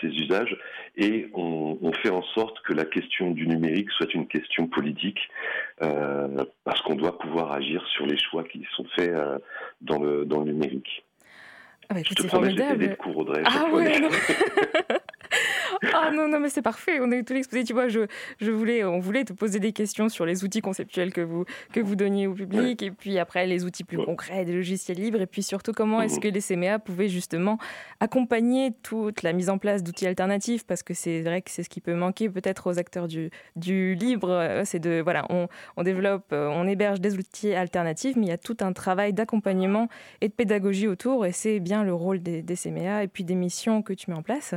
ces 0.00 0.08
usages 0.08 0.56
et 0.96 1.30
on, 1.34 1.92
fait 2.02 2.10
en 2.10 2.22
sorte 2.34 2.60
que 2.62 2.72
la 2.72 2.84
question 2.84 3.30
du 3.30 3.46
numérique 3.46 3.90
soit 3.92 4.12
une 4.14 4.26
question 4.26 4.66
politique 4.66 5.18
euh, 5.82 6.44
parce 6.64 6.80
qu'on 6.82 6.94
doit 6.94 7.18
pouvoir 7.18 7.52
agir 7.52 7.84
sur 7.94 8.06
les 8.06 8.18
choix 8.18 8.44
qui 8.44 8.66
sont 8.76 8.84
faits 8.96 9.10
euh, 9.10 9.38
dans, 9.80 9.98
le, 9.98 10.24
dans 10.24 10.40
le 10.40 10.52
numérique. 10.52 11.04
Ah 11.88 11.94
bah, 11.94 12.00
Je 12.08 12.14
te 12.14 12.26
promets, 12.26 12.54
j'ai 12.54 12.76
des 12.76 12.96
cours 12.96 13.18
Audrey. 13.18 13.42
Ah 13.44 13.66
ouais, 13.72 13.92
Ah 15.94 16.10
non, 16.12 16.28
non, 16.28 16.38
mais 16.38 16.48
c'est 16.48 16.62
parfait. 16.62 17.00
On 17.00 17.10
est 17.10 17.22
tout 17.22 17.34
exposé. 17.34 17.64
Tu 17.64 17.72
vois, 17.72 17.88
je, 17.88 18.06
je 18.40 18.50
voulais, 18.50 18.84
on 18.84 19.00
voulait 19.00 19.24
te 19.24 19.32
poser 19.32 19.58
des 19.58 19.72
questions 19.72 20.08
sur 20.08 20.24
les 20.24 20.44
outils 20.44 20.60
conceptuels 20.60 21.12
que 21.12 21.20
vous, 21.20 21.44
que 21.72 21.80
vous 21.80 21.96
donniez 21.96 22.26
au 22.26 22.34
public. 22.34 22.82
Et 22.82 22.90
puis 22.90 23.18
après, 23.18 23.46
les 23.46 23.64
outils 23.64 23.84
plus 23.84 23.98
concrets, 23.98 24.44
des 24.44 24.52
logiciels 24.52 24.98
libres. 24.98 25.20
Et 25.20 25.26
puis 25.26 25.42
surtout, 25.42 25.72
comment 25.72 26.00
est-ce 26.00 26.20
que 26.20 26.28
les 26.28 26.40
CMA 26.40 26.78
pouvaient 26.78 27.08
justement 27.08 27.58
accompagner 28.00 28.72
toute 28.82 29.22
la 29.22 29.32
mise 29.32 29.50
en 29.50 29.58
place 29.58 29.82
d'outils 29.82 30.06
alternatifs? 30.06 30.64
Parce 30.64 30.82
que 30.82 30.94
c'est 30.94 31.20
vrai 31.22 31.42
que 31.42 31.50
c'est 31.50 31.62
ce 31.64 31.68
qui 31.68 31.80
peut 31.80 31.94
manquer 31.94 32.28
peut-être 32.30 32.70
aux 32.70 32.78
acteurs 32.78 33.08
du, 33.08 33.30
du 33.56 33.94
libre. 33.94 34.30
Euh, 34.30 34.62
c'est 34.64 34.78
de, 34.78 35.00
voilà, 35.02 35.26
on, 35.30 35.48
on 35.76 35.82
développe, 35.82 36.32
euh, 36.32 36.48
on 36.48 36.66
héberge 36.66 37.00
des 37.00 37.16
outils 37.16 37.54
alternatifs, 37.54 38.14
mais 38.16 38.26
il 38.26 38.30
y 38.30 38.32
a 38.32 38.38
tout 38.38 38.56
un 38.60 38.72
travail 38.72 39.12
d'accompagnement 39.12 39.88
et 40.20 40.28
de 40.28 40.32
pédagogie 40.32 40.86
autour. 40.86 41.26
Et 41.26 41.32
c'est 41.32 41.58
bien 41.58 41.82
le 41.82 41.92
rôle 41.92 42.22
des, 42.22 42.42
des 42.42 42.56
CMA 42.56 43.02
et 43.02 43.08
puis 43.08 43.24
des 43.24 43.34
missions 43.34 43.82
que 43.82 43.92
tu 43.92 44.10
mets 44.10 44.16
en 44.16 44.22
place. 44.22 44.54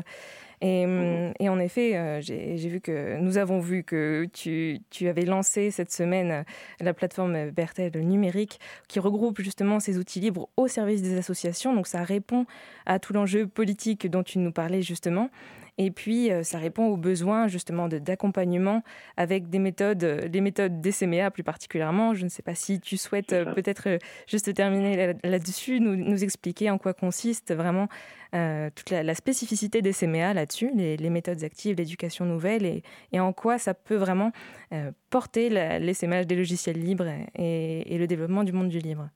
Et, 0.62 0.85
mmh. 0.85 1.33
et 1.39 1.50
en 1.50 1.59
effet, 1.59 1.95
euh, 1.95 2.21
j'ai 2.21 2.69
vu 2.69 2.81
que 2.81 3.17
nous 3.19 3.38
avons 3.38 3.59
vu 3.59 3.83
que 3.83 4.25
tu, 4.33 4.79
tu, 4.89 5.07
avais 5.07 5.25
lancé 5.25 5.71
cette 5.71 5.91
semaine 5.91 6.31
euh, 6.31 6.43
la 6.79 6.93
plateforme 6.93 7.51
Bertel 7.51 7.91
numérique 7.95 8.59
qui 8.88 9.00
regroupe 9.00 9.41
justement 9.41 9.79
ces 9.79 9.97
outils 9.97 10.19
libres 10.19 10.50
au 10.57 10.67
service 10.67 11.01
des 11.01 11.17
associations. 11.17 11.74
Donc 11.74 11.88
ça 11.88 12.03
répond 12.03 12.45
à 12.85 13.00
tout 13.00 13.13
l'enjeu 13.13 13.47
politique 13.47 14.09
dont 14.09 14.24
tu 14.24 14.39
nous 14.39 14.51
parlais 14.51 14.81
justement. 14.81 15.29
Et 15.77 15.91
puis, 15.91 16.32
euh, 16.32 16.44
ça 16.44 16.58
répond 16.58 16.86
aux 16.88 16.96
besoins 16.96 17.48
justement 17.48 17.89
d'accompagnement 17.89 18.82
avec 19.17 19.50
des 19.50 19.60
méthodes, 19.60 20.03
euh, 20.03 20.27
les 20.27 20.39
méthodes 20.39 20.79
DCMA 20.79 21.32
plus 21.32 21.44
particulièrement. 21.44 22.13
Je 22.13 22.24
ne 22.24 22.29
sais 22.29 22.44
pas 22.44 22.55
si 22.55 22.79
tu 22.79 22.96
souhaites 22.96 23.34
euh, 23.34 23.53
peut-être 23.53 24.00
juste 24.27 24.53
terminer 24.53 25.13
là-dessus, 25.24 25.82
nous, 25.82 25.96
nous, 25.98 26.24
expliquer 26.24 26.70
en 26.72 26.77
quoi 26.77 26.94
consiste 26.94 27.53
vraiment 27.53 27.88
toute 28.75 28.89
la, 28.89 29.15
spécificité 29.15 29.82
des 29.82 29.94
CMA 29.94 30.34
là-dessus, 30.34 30.70
les, 30.75 31.10
méthodes 31.10 31.41
actives, 31.46 31.77
l'éducation 31.77 32.25
nouvelle 32.25 32.65
et, 32.65 32.84
et, 33.13 33.22
en 33.22 33.32
quoi 33.32 33.58
ça 33.58 33.74
peut 33.74 33.96
vraiment 33.96 34.34
porter 35.10 35.50
l'essaimage 35.79 36.27
des 36.27 36.36
logiciels 36.36 36.77
libres 36.77 37.08
et, 37.36 37.94
et 37.94 37.98
le 37.98 38.08
développement 38.08 38.44
du 38.44 38.51
monde 38.51 38.67
du 38.67 38.79
libre. 38.79 39.10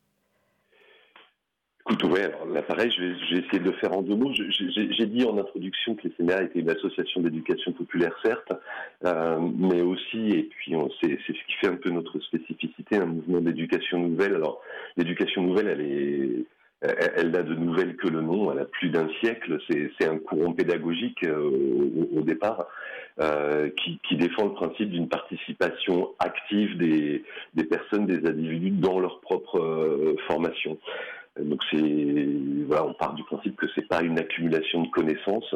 Écoute, 1.91 2.03
ouais, 2.03 2.21
alors 2.21 2.45
là, 2.45 2.61
pareil, 2.61 2.91
je 2.91 3.01
vais, 3.01 3.41
essayer 3.41 3.57
de 3.57 3.63
le 3.63 3.71
faire 3.71 3.93
en 3.93 4.03
deux 4.03 4.13
mots. 4.15 4.31
J'ai 4.31 5.05
dit 5.07 5.25
en 5.25 5.39
introduction 5.39 5.95
que 5.95 6.07
les 6.07 6.11
CNA 6.11 6.43
étaient 6.43 6.59
une 6.59 6.69
association 6.69 7.19
d'éducation 7.21 7.71
populaire, 7.71 8.15
certes, 8.23 8.53
euh, 9.05 9.39
mais 9.57 9.81
aussi, 9.81 10.29
et 10.29 10.43
puis 10.43 10.75
c'est 11.01 11.17
ce 11.25 11.31
qui 11.31 11.53
fait 11.59 11.67
un 11.67 11.77
peu 11.77 11.89
notre 11.89 12.19
spécificité, 12.19 12.97
un 12.97 13.07
mouvement 13.07 13.41
d'éducation 13.41 13.97
nouvelle. 13.97 14.35
Alors, 14.35 14.61
l'éducation 14.97 15.41
nouvelle, 15.41 15.67
elle 15.67 15.81
est, 15.81 16.45
elle 17.15 17.31
n'a 17.31 17.41
de 17.41 17.55
nouvelles 17.55 17.95
que 17.95 18.07
le 18.07 18.21
nom, 18.21 18.51
elle 18.51 18.59
a 18.59 18.65
plus 18.65 18.89
d'un 18.89 19.09
siècle, 19.19 19.57
c'est 19.67 20.07
un 20.07 20.19
courant 20.19 20.53
pédagogique 20.53 21.23
euh, 21.23 22.05
au, 22.15 22.21
départ 22.21 22.67
euh, 23.19 23.71
qui, 23.77 23.99
qui, 24.07 24.15
défend 24.15 24.45
le 24.45 24.53
principe 24.53 24.91
d'une 24.91 25.09
participation 25.09 26.09
active 26.19 26.77
des, 26.77 27.23
des, 27.55 27.63
personnes, 27.63 28.05
des 28.05 28.29
individus 28.29 28.69
dans 28.69 28.99
leur 28.99 29.21
propre 29.21 30.15
formation. 30.27 30.77
Donc 31.43 31.61
c'est 31.71 32.27
voilà, 32.67 32.85
on 32.85 32.93
part 32.93 33.13
du 33.13 33.23
principe 33.23 33.55
que 33.55 33.67
c'est 33.75 33.87
pas 33.87 34.01
une 34.01 34.19
accumulation 34.19 34.83
de 34.83 34.89
connaissances, 34.89 35.55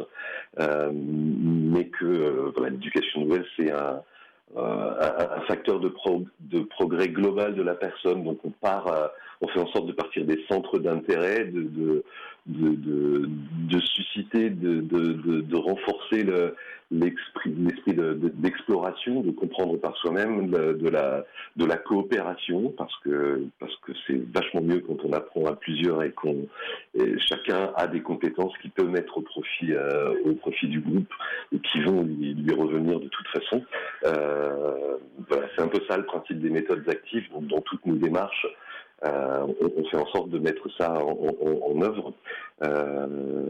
euh, 0.60 0.90
mais 0.92 1.86
que 1.88 2.04
euh, 2.04 2.52
l'éducation 2.62 3.22
nouvelle 3.22 3.46
c'est 3.56 3.70
un, 3.70 4.02
euh, 4.56 5.36
un, 5.36 5.40
facteur 5.42 5.80
de, 5.80 5.92
de, 6.40 6.60
progrès 6.60 7.08
global 7.08 7.54
de 7.54 7.62
la 7.62 7.74
personne. 7.74 8.24
Donc 8.24 8.38
on 8.44 8.50
part, 8.50 9.10
on 9.44 9.48
fait 9.48 9.60
en 9.60 9.66
sorte 9.68 9.86
de 9.86 9.92
partir 9.92 10.24
des 10.24 10.42
centres 10.48 10.78
d'intérêt, 10.78 11.44
de, 11.44 12.02
susciter, 13.80 14.50
de, 14.50 15.56
renforcer 15.56 16.22
le, 16.22 16.54
l'esprit 16.90 17.50
d'exploration, 17.50 19.20
de, 19.20 19.30
comprendre 19.30 19.76
par 19.78 19.96
soi-même, 19.96 20.50
de, 20.50 20.88
la, 20.88 21.76
coopération, 21.76 22.72
parce 22.76 22.94
que 23.00 23.44
c'est 24.06 24.20
vachement 24.32 24.62
mieux 24.62 24.80
quand 24.80 25.04
on 25.04 25.12
apprend 25.12 25.44
à 25.46 25.56
plusieurs 25.56 26.02
et 26.02 26.12
qu'on 26.12 26.46
chacun 27.18 27.72
a 27.76 27.86
des 27.86 28.00
compétences 28.00 28.56
qui 28.62 28.68
peuvent 28.68 28.90
mettre 28.90 29.18
au 29.18 29.22
profit 29.22 29.72
euh, 29.72 30.14
au 30.24 30.34
profit 30.34 30.68
du 30.68 30.80
groupe 30.80 31.12
et 31.52 31.58
qui 31.58 31.82
vont 31.82 32.02
lui, 32.02 32.54
revenir 32.54 33.00
de 33.00 33.08
toute 33.08 33.28
façon. 33.28 33.62
Euh, 34.04 34.96
c'est 35.54 35.62
un 35.62 35.68
peu 35.68 35.80
ça 35.88 35.96
le 35.96 36.04
principe 36.04 36.40
des 36.40 36.50
méthodes 36.50 36.88
actives 36.88 37.28
dans 37.32 37.60
toutes 37.60 37.84
nos 37.86 37.96
démarches. 37.96 38.46
Euh, 39.04 39.46
on, 39.76 39.84
fait 39.84 39.98
en 39.98 40.06
sorte 40.06 40.30
de 40.30 40.38
mettre 40.38 40.68
ça 40.78 40.94
en, 40.94 41.82
œuvre. 41.82 42.14
Euh, 42.62 43.48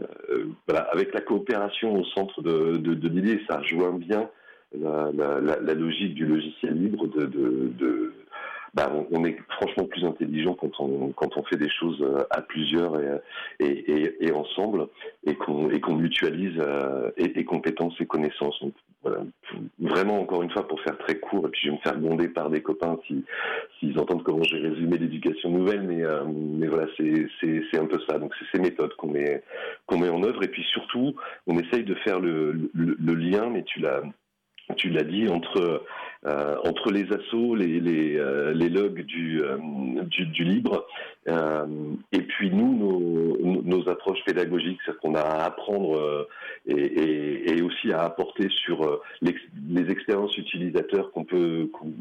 voilà, 0.67 0.81
avec 0.91 1.13
la 1.13 1.21
coopération 1.21 1.95
au 1.95 2.03
centre 2.05 2.41
de, 2.41 2.77
de, 2.77 3.07
l'idée, 3.07 3.41
ça 3.47 3.59
rejoint 3.59 3.93
bien 3.93 4.29
la, 4.73 5.73
logique 5.73 6.15
du 6.15 6.25
logiciel 6.25 6.73
libre 6.73 7.07
de, 7.07 8.13
bah, 8.75 8.91
on, 9.11 9.23
est 9.23 9.37
franchement 9.49 9.85
plus 9.85 10.03
intelligent 10.03 10.53
quand 10.53 10.79
on, 10.79 11.09
quand 11.13 11.37
on 11.37 11.43
fait 11.43 11.55
des 11.55 11.69
choses 11.69 12.05
à 12.29 12.41
plusieurs 12.41 12.99
et, 13.59 14.15
et, 14.19 14.31
ensemble 14.33 14.87
et 15.25 15.35
qu'on 15.35 15.95
mutualise 15.95 16.61
et, 17.15 17.45
compétences 17.45 17.95
et 18.01 18.05
connaissances. 18.05 18.59
Donc, 18.61 18.73
voilà, 19.01 19.19
vraiment, 19.79 20.19
encore 20.19 20.43
une 20.43 20.49
fois, 20.49 20.67
pour 20.67 20.81
faire 20.81 20.97
très 20.97 21.15
court, 21.15 21.47
et 21.47 21.51
puis 21.51 21.61
je 21.63 21.69
vais 21.69 21.75
me 21.77 21.81
faire 21.81 21.97
bonder 21.97 22.27
par 22.27 22.49
des 22.49 22.61
copains 22.61 22.99
s'ils 23.79 23.97
entendent 23.97 24.23
comment 24.23 24.43
j'ai 24.43 24.57
résumé 24.57 24.97
l'éducation 24.97 25.51
nouvelle, 25.51 25.83
mais, 25.83 26.03
mais 26.27 26.67
voilà, 26.67 26.87
c'est 26.97 27.79
un 27.79 27.85
peu 27.85 27.99
ça. 28.09 28.19
Donc 28.19 28.33
c'est 28.37 28.57
ces 28.57 28.61
méthodes 28.61 28.93
qu'on 28.95 29.11
met, 29.11 29.41
qu'on 29.85 29.99
met 29.99 30.09
en 30.09 30.21
œuvre, 30.21 30.43
et 30.43 30.49
puis 30.49 30.63
surtout, 30.63 31.15
on 31.47 31.57
essaye 31.59 31.85
de 31.85 31.95
faire 31.95 32.19
le, 32.19 32.69
le 32.73 33.13
lien, 33.13 33.49
mais 33.49 33.63
tu 33.63 33.79
l'as 33.79 34.01
tu 34.73 34.89
l'as 34.89 35.03
dit, 35.03 35.27
entre, 35.27 35.83
euh, 36.25 36.55
entre 36.65 36.91
les 36.91 37.05
assauts, 37.13 37.53
les, 37.53 37.79
les, 37.79 38.17
euh, 38.17 38.51
les 38.51 38.69
logs 38.69 39.01
du, 39.05 39.43
euh, 39.43 39.57
du, 40.05 40.25
du, 40.25 40.43
libre, 40.43 40.87
et 41.27 42.21
puis 42.21 42.49
nous, 42.51 42.75
nos, 42.75 43.61
nos 43.61 43.89
approches 43.89 44.23
pédagogiques, 44.25 44.79
c'est-à-dire 44.83 45.01
qu'on 45.01 45.15
a 45.15 45.21
à 45.21 45.45
apprendre 45.45 46.27
et, 46.67 46.73
et, 46.73 47.57
et, 47.57 47.61
aussi 47.61 47.91
à 47.91 48.03
apporter 48.03 48.47
sur 48.49 49.01
les, 49.21 49.35
les 49.69 49.91
expériences 49.91 50.37
utilisateurs 50.37 51.11
qu'on 51.11 51.25
peut, 51.25 51.69
qu'on 51.73 51.91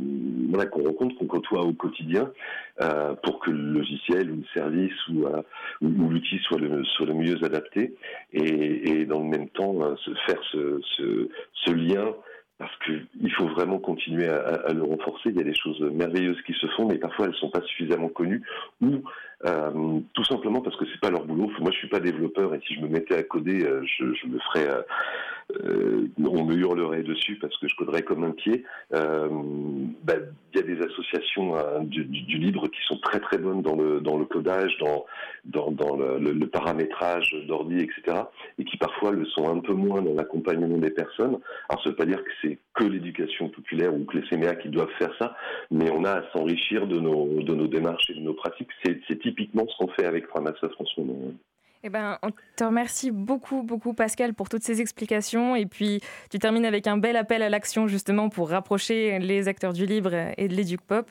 voilà, 0.50 0.66
qu'on 0.66 0.84
rencontre, 0.84 1.16
qu'on 1.16 1.26
côtoie 1.26 1.62
au 1.62 1.72
quotidien, 1.72 2.30
pour 3.22 3.40
que 3.40 3.50
le 3.50 3.72
logiciel 3.72 4.30
ou 4.30 4.36
le 4.36 4.60
service 4.60 5.08
ou, 5.08 5.26
ou, 5.80 6.08
l'outil 6.10 6.38
soit 6.40 6.58
le, 6.58 6.84
soit 6.84 7.06
le 7.06 7.14
mieux 7.14 7.42
adapté, 7.44 7.94
et, 8.34 8.90
et 8.90 9.06
dans 9.06 9.20
le 9.20 9.28
même 9.28 9.48
temps 9.48 9.74
faire 10.26 10.40
ce, 10.52 10.80
ce, 10.96 11.28
ce 11.64 11.70
lien 11.70 12.14
parce 12.58 12.76
qu'il 12.84 13.32
faut 13.32 13.48
vraiment 13.48 13.78
continuer 13.78 14.28
à, 14.28 14.60
à, 14.66 14.72
le 14.72 14.82
renforcer. 14.82 15.30
Il 15.30 15.36
y 15.36 15.40
a 15.40 15.44
des 15.44 15.54
choses 15.54 15.80
merveilleuses 15.80 16.40
qui 16.42 16.52
se 16.52 16.66
font, 16.68 16.86
mais 16.86 16.98
parfois 16.98 17.26
elles 17.26 17.32
ne 17.32 17.36
sont 17.36 17.50
pas 17.50 17.62
suffisamment 17.62 18.08
connues 18.08 18.42
ou 18.80 19.02
euh, 19.44 20.00
tout 20.12 20.24
simplement 20.24 20.60
parce 20.60 20.76
que 20.76 20.84
c'est 20.86 21.00
pas 21.00 21.10
leur 21.10 21.24
boulot. 21.24 21.50
Moi, 21.60 21.70
je 21.72 21.78
suis 21.78 21.88
pas 21.88 22.00
développeur 22.00 22.54
et 22.54 22.60
si 22.66 22.74
je 22.74 22.80
me 22.80 22.88
mettais 22.88 23.16
à 23.16 23.22
coder, 23.22 23.64
euh, 23.64 23.84
je, 23.84 24.14
je 24.14 24.26
me 24.26 24.38
ferais, 24.38 24.68
euh, 25.52 25.64
euh, 25.64 26.08
on 26.26 26.44
me 26.44 26.54
hurlerait 26.54 27.02
dessus 27.02 27.36
parce 27.40 27.56
que 27.58 27.68
je 27.68 27.76
coderais 27.76 28.02
comme 28.02 28.24
un 28.24 28.30
pied. 28.30 28.64
Euh, 28.92 29.28
bah, 30.02 30.14
il 30.52 30.60
y 30.60 30.62
a 30.62 30.66
des 30.66 30.80
associations 30.82 31.56
hein, 31.56 31.82
du, 31.82 32.04
du, 32.04 32.38
libre 32.38 32.68
qui 32.68 32.80
sont 32.86 32.98
très 32.98 33.20
très 33.20 33.38
bonnes 33.38 33.62
dans 33.62 33.76
le 33.76 34.00
dans 34.00 34.16
le 34.16 34.24
codage, 34.24 34.76
dans 34.78 35.04
dans, 35.44 35.70
dans 35.70 35.96
le, 35.96 36.18
le, 36.18 36.46
paramétrage 36.46 37.34
d'ordi, 37.46 37.78
etc. 37.78 38.22
Et 38.58 38.64
qui 38.64 38.76
parfois 38.76 39.10
le 39.12 39.26
sont 39.26 39.48
un 39.48 39.60
peu 39.60 39.74
moins 39.74 40.02
dans 40.02 40.14
l'accompagnement 40.14 40.78
des 40.78 40.90
personnes. 40.90 41.38
Alors, 41.68 41.82
ça 41.82 41.90
veut 41.90 41.96
pas 41.96 42.06
dire 42.06 42.22
que 42.22 42.30
c'est 42.42 42.58
que 42.74 42.84
l'éducation 42.84 43.48
populaire 43.48 43.94
ou 43.94 44.04
que 44.04 44.18
les 44.18 44.28
CMA 44.28 44.54
qui 44.56 44.68
doivent 44.68 44.92
faire 44.98 45.14
ça, 45.18 45.36
mais 45.70 45.90
on 45.90 46.04
a 46.04 46.12
à 46.12 46.32
s'enrichir 46.32 46.86
de 46.86 46.98
nos 46.98 47.42
de 47.42 47.54
nos 47.54 47.66
démarches 47.66 48.10
et 48.10 48.14
de 48.14 48.20
nos 48.20 48.34
pratiques. 48.34 48.70
C'est 48.84 49.18
typiquement 49.20 49.66
ce 49.68 49.76
qu'on 49.78 49.92
fait 49.92 50.06
avec 50.06 50.26
Framasoft 50.28 50.74
en 50.78 50.86
ce 50.86 51.00
moment. 51.00 51.32
Eh 51.86 51.90
ben, 51.90 52.16
on 52.22 52.30
te 52.56 52.64
remercie 52.64 53.10
beaucoup, 53.10 53.62
beaucoup, 53.62 53.92
Pascal, 53.92 54.32
pour 54.32 54.48
toutes 54.48 54.62
ces 54.62 54.80
explications. 54.80 55.54
Et 55.54 55.66
puis, 55.66 56.00
tu 56.30 56.38
termines 56.38 56.64
avec 56.64 56.86
un 56.86 56.96
bel 56.96 57.14
appel 57.14 57.42
à 57.42 57.50
l'action, 57.50 57.88
justement, 57.88 58.30
pour 58.30 58.48
rapprocher 58.48 59.18
les 59.18 59.48
acteurs 59.48 59.74
du 59.74 59.84
libre 59.84 60.14
et 60.38 60.48
de 60.48 60.54
l'éduc 60.54 60.80
pop. 60.80 61.10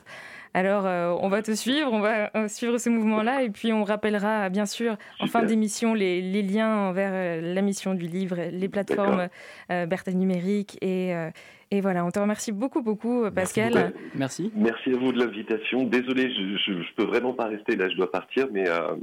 Alors, 0.52 0.84
euh, 0.86 1.14
on 1.20 1.28
va 1.28 1.42
te 1.42 1.52
suivre, 1.52 1.92
on 1.92 2.00
va 2.00 2.30
euh, 2.36 2.48
suivre 2.48 2.78
ce 2.78 2.88
mouvement-là, 2.88 3.42
et 3.42 3.50
puis 3.50 3.72
on 3.72 3.84
rappellera, 3.84 4.48
bien 4.48 4.66
sûr, 4.66 4.96
en 5.20 5.26
fin 5.26 5.44
d'émission, 5.44 5.94
les, 5.94 6.20
les, 6.20 6.42
liens 6.42 6.92
vers 6.92 7.12
euh, 7.12 7.54
la 7.54 7.62
mission 7.62 7.94
du 7.94 8.06
livre, 8.06 8.36
les 8.50 8.68
plateformes 8.68 9.28
euh, 9.70 9.86
Bertha 9.86 10.12
Numérique 10.12 10.76
et. 10.82 11.14
Euh, 11.14 11.30
et 11.70 11.80
voilà, 11.80 12.04
on 12.04 12.10
te 12.12 12.20
remercie 12.20 12.52
beaucoup, 12.52 12.82
beaucoup, 12.82 13.28
Pascal. 13.34 13.94
Merci. 14.14 14.52
Merci 14.54 14.90
à 14.90 14.96
vous 14.96 15.10
de 15.10 15.18
l'invitation. 15.18 15.82
Désolé, 15.82 16.30
je 16.32 16.70
ne 16.70 16.94
peux 16.94 17.02
vraiment 17.02 17.32
pas 17.32 17.46
rester 17.46 17.74
là, 17.74 17.88
je 17.88 17.96
dois 17.96 18.12
partir, 18.12 18.46
mais, 18.52 18.68
euh, 18.68 18.94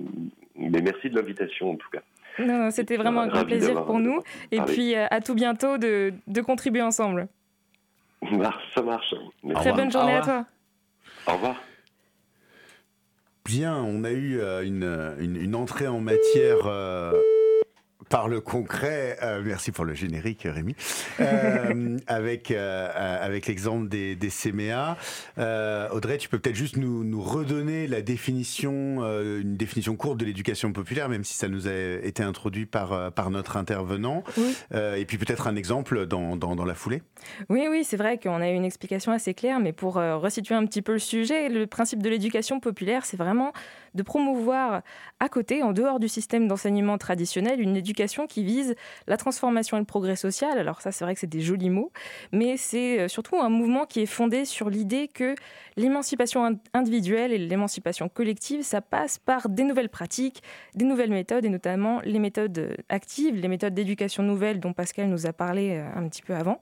mais 0.55 0.81
merci 0.81 1.09
de 1.09 1.15
l'invitation 1.15 1.71
en 1.71 1.75
tout 1.75 1.89
cas. 1.89 2.01
Non, 2.39 2.71
c'était 2.71 2.97
vraiment 2.97 3.21
un 3.21 3.27
grand 3.27 3.45
plaisir 3.45 3.85
pour 3.85 3.99
nous. 3.99 4.21
Et 4.51 4.61
puis 4.61 4.95
à 4.95 5.19
tout 5.21 5.35
bientôt 5.35 5.77
de, 5.77 6.13
de 6.27 6.41
contribuer 6.41 6.81
ensemble. 6.81 7.27
Ça 8.75 8.81
marche. 8.81 9.13
Merci. 9.43 9.63
Très 9.63 9.73
bonne 9.73 9.91
journée 9.91 10.15
à 10.15 10.21
toi. 10.21 10.45
Au 11.27 11.33
revoir. 11.33 11.55
Bien, 13.45 13.75
on 13.75 14.03
a 14.03 14.11
eu 14.11 14.39
euh, 14.39 14.63
une, 14.63 14.83
une, 15.19 15.35
une, 15.35 15.55
entrée 15.55 15.87
en 15.87 15.99
matière 15.99 16.67
euh, 16.67 17.11
par 18.11 18.27
le 18.27 18.41
concret. 18.41 19.17
Euh, 19.23 19.41
merci 19.43 19.71
pour 19.71 19.85
le 19.85 19.93
générique, 19.93 20.41
Rémi. 20.43 20.75
Euh, 21.21 21.97
avec 22.07 22.51
euh, 22.51 22.91
avec 23.21 23.47
l'exemple 23.47 23.87
des, 23.87 24.15
des 24.15 24.29
CMA. 24.29 24.97
Audrey, 25.91 26.17
tu 26.17 26.27
peux 26.27 26.37
peut-être 26.37 26.55
juste 26.55 26.75
nous, 26.75 27.03
nous 27.05 27.21
redonner 27.21 27.87
la 27.87 28.01
définition, 28.01 29.01
une 29.01 29.55
définition 29.55 29.95
courte 29.95 30.17
de 30.19 30.25
l'éducation 30.25 30.73
populaire, 30.73 31.07
même 31.07 31.23
si 31.23 31.35
ça 31.35 31.47
nous 31.47 31.67
a 31.67 31.73
été 32.03 32.21
introduit 32.21 32.65
par 32.65 33.13
par 33.13 33.31
notre 33.31 33.55
intervenant. 33.55 34.23
Oui. 34.37 34.55
et 34.73 35.05
puis 35.05 35.17
peut-être 35.17 35.47
un 35.47 35.55
exemple 35.55 36.05
dans, 36.05 36.35
dans, 36.35 36.55
dans 36.55 36.65
la 36.65 36.75
foulée. 36.75 37.01
Oui, 37.49 37.67
oui, 37.69 37.85
c'est 37.85 37.97
vrai 37.97 38.17
qu'on 38.17 38.41
a 38.41 38.49
eu 38.49 38.55
une 38.55 38.65
explication 38.65 39.13
assez 39.13 39.33
claire, 39.33 39.61
mais 39.61 39.71
pour 39.71 39.93
resituer 39.93 40.55
un 40.55 40.65
petit 40.65 40.81
peu 40.81 40.93
le 40.93 40.99
sujet, 40.99 41.47
le 41.47 41.65
principe 41.65 42.03
de 42.03 42.09
l'éducation 42.09 42.59
populaire, 42.59 43.05
c'est 43.05 43.17
vraiment 43.17 43.53
de 43.93 44.03
promouvoir 44.03 44.81
à 45.19 45.29
côté, 45.29 45.63
en 45.63 45.73
dehors 45.73 45.99
du 45.99 46.07
système 46.07 46.47
d'enseignement 46.47 46.97
traditionnel, 46.97 47.59
une 47.59 47.75
éducation 47.75 48.27
qui 48.27 48.43
vise 48.43 48.75
la 49.07 49.17
transformation 49.17 49.77
et 49.77 49.79
le 49.79 49.85
progrès 49.85 50.15
social. 50.15 50.57
Alors 50.57 50.81
ça, 50.81 50.91
c'est 50.91 51.03
vrai 51.03 51.13
que 51.13 51.19
c'est 51.19 51.27
des 51.27 51.41
jolis 51.41 51.69
mots, 51.69 51.91
mais 52.31 52.57
c'est 52.57 53.07
surtout 53.07 53.39
un 53.39 53.49
mouvement 53.49 53.85
qui 53.85 54.01
est 54.01 54.05
fondé 54.05 54.45
sur 54.45 54.69
l'idée 54.69 55.07
que 55.07 55.35
l'émancipation 55.77 56.59
individuelle 56.73 57.31
et 57.31 57.37
l'émancipation 57.37 58.09
collective, 58.09 58.63
ça 58.63 58.81
passe 58.81 59.17
par 59.19 59.49
des 59.49 59.63
nouvelles 59.63 59.89
pratiques, 59.89 60.43
des 60.75 60.85
nouvelles 60.85 61.11
méthodes, 61.11 61.45
et 61.45 61.49
notamment 61.49 62.01
les 62.03 62.19
méthodes 62.19 62.75
actives, 62.89 63.35
les 63.35 63.47
méthodes 63.47 63.73
d'éducation 63.73 64.23
nouvelle 64.23 64.59
dont 64.59 64.73
Pascal 64.73 65.07
nous 65.07 65.25
a 65.25 65.33
parlé 65.33 65.77
un 65.77 66.07
petit 66.07 66.21
peu 66.21 66.35
avant. 66.35 66.61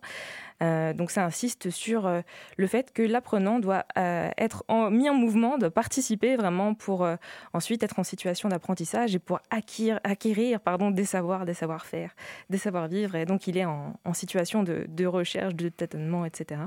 Euh, 0.62 0.94
donc 0.94 1.10
ça 1.12 1.26
insiste 1.26 1.70
sur 1.70 2.06
euh, 2.06 2.22
le 2.58 2.68
fait 2.68 2.92
que 2.92 3.02
l'apprenant 3.02 3.60
doit 3.60 3.86
euh, 3.98 4.30
être 4.38 4.66
en, 4.68 4.92
mis 4.92 5.10
en 5.10 5.14
mouvement, 5.14 5.58
doit 5.58 5.72
participer 5.72 6.36
vraiment 6.36 6.74
pour 6.74 7.08
ensuite 7.54 7.84
être 7.84 8.00
en 8.00 8.04
situation 8.04 8.50
d'apprentissage 8.50 9.16
et 9.16 9.20
pour 9.20 9.40
acquérir, 9.50 10.00
acquérir 10.04 10.60
pardon, 10.60 10.92
des 10.92 11.06
savoirs, 11.06 11.46
des 11.46 11.54
savoir-faire, 11.54 12.16
des 12.50 12.58
savoir-vivre. 12.58 13.16
Et 13.16 13.26
donc 13.26 13.48
il 13.48 13.58
est 13.58 13.66
en, 13.66 13.98
en 14.04 14.14
situation 14.14 14.64
de, 14.64 14.86
de, 14.88 15.06
recherche, 15.06 15.56
de 15.56 15.70
tâtonnement, 15.70 16.26
etc. 16.26 16.62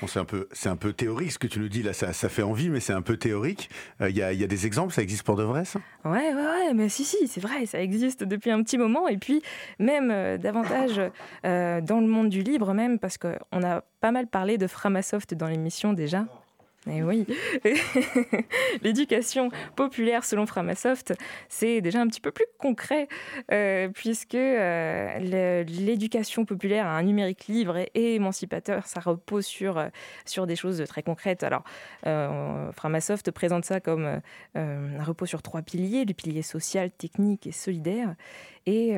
Bon, 0.00 0.06
c'est 0.06 0.18
un 0.18 0.24
peu, 0.24 0.48
c'est 0.52 0.68
un 0.68 0.76
peu 0.76 0.92
théorique 0.92 1.32
ce 1.32 1.38
que 1.38 1.46
tu 1.46 1.60
nous 1.60 1.68
dis 1.68 1.82
là. 1.82 1.92
Ça, 1.92 2.12
ça 2.12 2.28
fait 2.28 2.42
envie, 2.42 2.68
mais 2.68 2.80
c'est 2.80 2.92
un 2.92 3.02
peu 3.02 3.16
théorique. 3.16 3.70
Il 4.00 4.16
y, 4.16 4.22
a, 4.22 4.32
y, 4.32 4.44
a, 4.44 4.46
des 4.46 4.66
exemples, 4.66 4.92
ça 4.92 5.02
existe 5.02 5.22
pour 5.22 5.36
de 5.36 5.42
vrai, 5.42 5.64
ça? 5.64 5.80
Ouais, 6.04 6.34
ouais, 6.34 6.34
ouais, 6.34 6.74
mais 6.74 6.88
si, 6.88 7.04
si, 7.04 7.28
c'est 7.28 7.40
vrai, 7.40 7.66
ça 7.66 7.80
existe 7.80 8.24
depuis 8.24 8.50
un 8.50 8.62
petit 8.62 8.78
moment. 8.78 9.08
Et 9.08 9.16
puis 9.16 9.42
même 9.78 10.38
davantage 10.38 11.00
dans 11.42 12.00
le 12.00 12.06
monde 12.06 12.28
du 12.28 12.42
libre, 12.42 12.74
même 12.74 12.98
parce 12.98 13.18
qu'on 13.50 13.62
a 13.62 13.82
pas 14.00 14.10
mal 14.10 14.26
parlé 14.26 14.58
de 14.58 14.66
Framasoft 14.66 15.34
dans 15.34 15.46
l'émission 15.46 15.92
déjà. 15.92 16.24
Et 16.88 17.02
oui, 17.02 17.26
l'éducation 18.82 19.50
populaire 19.76 20.24
selon 20.24 20.46
Framasoft, 20.46 21.12
c'est 21.50 21.82
déjà 21.82 22.00
un 22.00 22.06
petit 22.06 22.22
peu 22.22 22.30
plus 22.30 22.46
concret 22.58 23.06
euh, 23.52 23.88
puisque 23.88 24.34
euh, 24.34 25.18
l'éducation 25.18 26.46
populaire 26.46 26.86
à 26.86 26.96
un 26.96 27.02
numérique 27.02 27.48
libre 27.48 27.76
et, 27.94 28.14
émancipateur, 28.14 28.86
ça 28.86 29.00
repose 29.00 29.44
sur, 29.44 29.76
euh, 29.76 29.88
sur 30.24 30.46
des 30.46 30.56
choses 30.56 30.82
très 30.88 31.02
concrètes. 31.02 31.42
Alors, 31.42 31.64
Framasoft 32.72 33.30
présente 33.30 33.66
ça 33.66 33.80
comme 33.80 34.20
un 34.54 35.04
repos 35.04 35.26
sur 35.26 35.42
trois 35.42 35.60
piliers, 35.60 36.06
le 36.06 36.14
pilier 36.14 36.42
social, 36.42 36.90
technique 36.90 37.46
et 37.46 37.52
solidaire. 37.52 38.14
Et, 38.66 38.94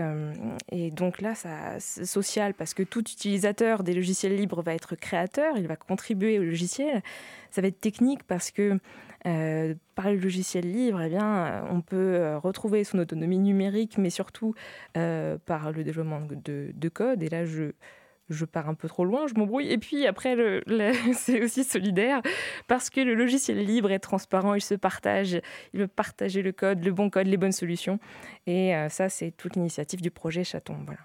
et, 0.70 0.90
donc 0.90 1.20
là, 1.20 1.34
ça, 1.34 1.78
social 1.80 2.54
parce 2.54 2.74
que 2.74 2.82
tout 2.82 3.00
utilisateur 3.00 3.82
des 3.82 3.94
logiciels 3.94 4.36
libres 4.36 4.62
va 4.62 4.74
être 4.74 4.96
créateur, 4.96 5.56
il 5.56 5.66
va 5.66 5.76
contribuer 5.76 6.38
au 6.38 6.42
logiciel. 6.42 7.02
Ça 7.50 7.60
va 7.60 7.68
technique 7.72 8.22
parce 8.24 8.50
que 8.50 8.78
euh, 9.26 9.74
par 9.94 10.10
le 10.10 10.16
logiciel 10.16 10.70
libre, 10.70 11.00
eh 11.00 11.08
bien, 11.08 11.64
on 11.70 11.80
peut 11.80 12.36
retrouver 12.42 12.82
son 12.84 12.98
autonomie 12.98 13.38
numérique, 13.38 13.98
mais 13.98 14.10
surtout 14.10 14.54
euh, 14.96 15.38
par 15.46 15.70
le 15.70 15.84
développement 15.84 16.22
de, 16.28 16.72
de, 16.74 16.88
code. 16.88 17.22
Et 17.22 17.28
là, 17.28 17.44
je, 17.44 17.72
je 18.28 18.44
pars 18.44 18.68
un 18.68 18.74
peu 18.74 18.88
trop 18.88 19.04
loin, 19.04 19.26
je 19.28 19.34
m'embrouille. 19.34 19.70
Et 19.70 19.78
puis 19.78 20.06
après, 20.06 20.34
le, 20.34 20.62
c'est 21.14 21.42
aussi 21.42 21.62
solidaire 21.62 22.20
parce 22.66 22.90
que 22.90 23.00
le 23.00 23.14
logiciel 23.14 23.64
libre 23.64 23.92
est 23.92 24.00
transparent, 24.00 24.54
il 24.54 24.60
se 24.60 24.74
partage, 24.74 25.40
il 25.72 25.80
veut 25.80 25.88
partager 25.88 26.42
le 26.42 26.52
code, 26.52 26.84
le 26.84 26.92
bon 26.92 27.10
code, 27.10 27.28
les 27.28 27.36
bonnes 27.36 27.52
solutions. 27.52 28.00
Et 28.46 28.74
euh, 28.74 28.88
ça, 28.88 29.08
c'est 29.08 29.30
toute 29.30 29.54
l'initiative 29.54 30.00
du 30.00 30.10
projet 30.10 30.42
Chaton. 30.42 30.76
Voilà. 30.84 31.00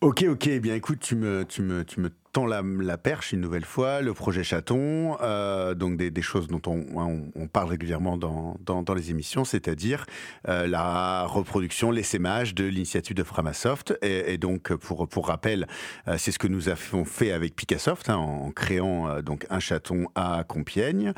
Ok, 0.00 0.24
ok. 0.28 0.46
Eh 0.46 0.60
bien, 0.60 0.74
écoute, 0.74 1.00
tu 1.00 1.16
me, 1.16 1.44
tu 1.44 1.62
me 1.62 2.10
tend 2.34 2.46
la, 2.46 2.62
la, 2.62 2.98
perche 2.98 3.32
une 3.32 3.40
nouvelle 3.40 3.64
fois, 3.64 4.00
le 4.00 4.12
projet 4.12 4.42
Chaton, 4.42 5.16
euh, 5.22 5.74
donc 5.74 5.96
des, 5.96 6.10
des, 6.10 6.22
choses 6.22 6.48
dont 6.48 6.60
on, 6.66 6.84
on, 6.96 7.30
on 7.36 7.46
parle 7.46 7.68
régulièrement 7.68 8.18
dans, 8.18 8.56
dans, 8.66 8.82
dans 8.82 8.92
les 8.92 9.10
émissions, 9.10 9.44
c'est-à-dire 9.44 10.04
euh, 10.48 10.66
la 10.66 11.26
reproduction, 11.26 11.92
l'essaimage 11.92 12.56
de 12.56 12.64
l'initiative 12.64 13.14
de 13.14 13.22
Framasoft. 13.22 13.96
Et, 14.02 14.34
et, 14.34 14.38
donc, 14.38 14.74
pour, 14.74 15.06
pour 15.06 15.28
rappel, 15.28 15.68
euh, 16.08 16.16
c'est 16.18 16.32
ce 16.32 16.40
que 16.40 16.48
nous 16.48 16.68
avons 16.68 17.04
fait 17.04 17.30
avec 17.30 17.54
Picassoft, 17.54 18.10
hein, 18.10 18.16
en 18.16 18.50
créant 18.50 19.08
euh, 19.08 19.22
donc 19.22 19.46
un 19.48 19.60
chaton 19.60 20.08
à 20.16 20.42
Compiègne. 20.42 21.12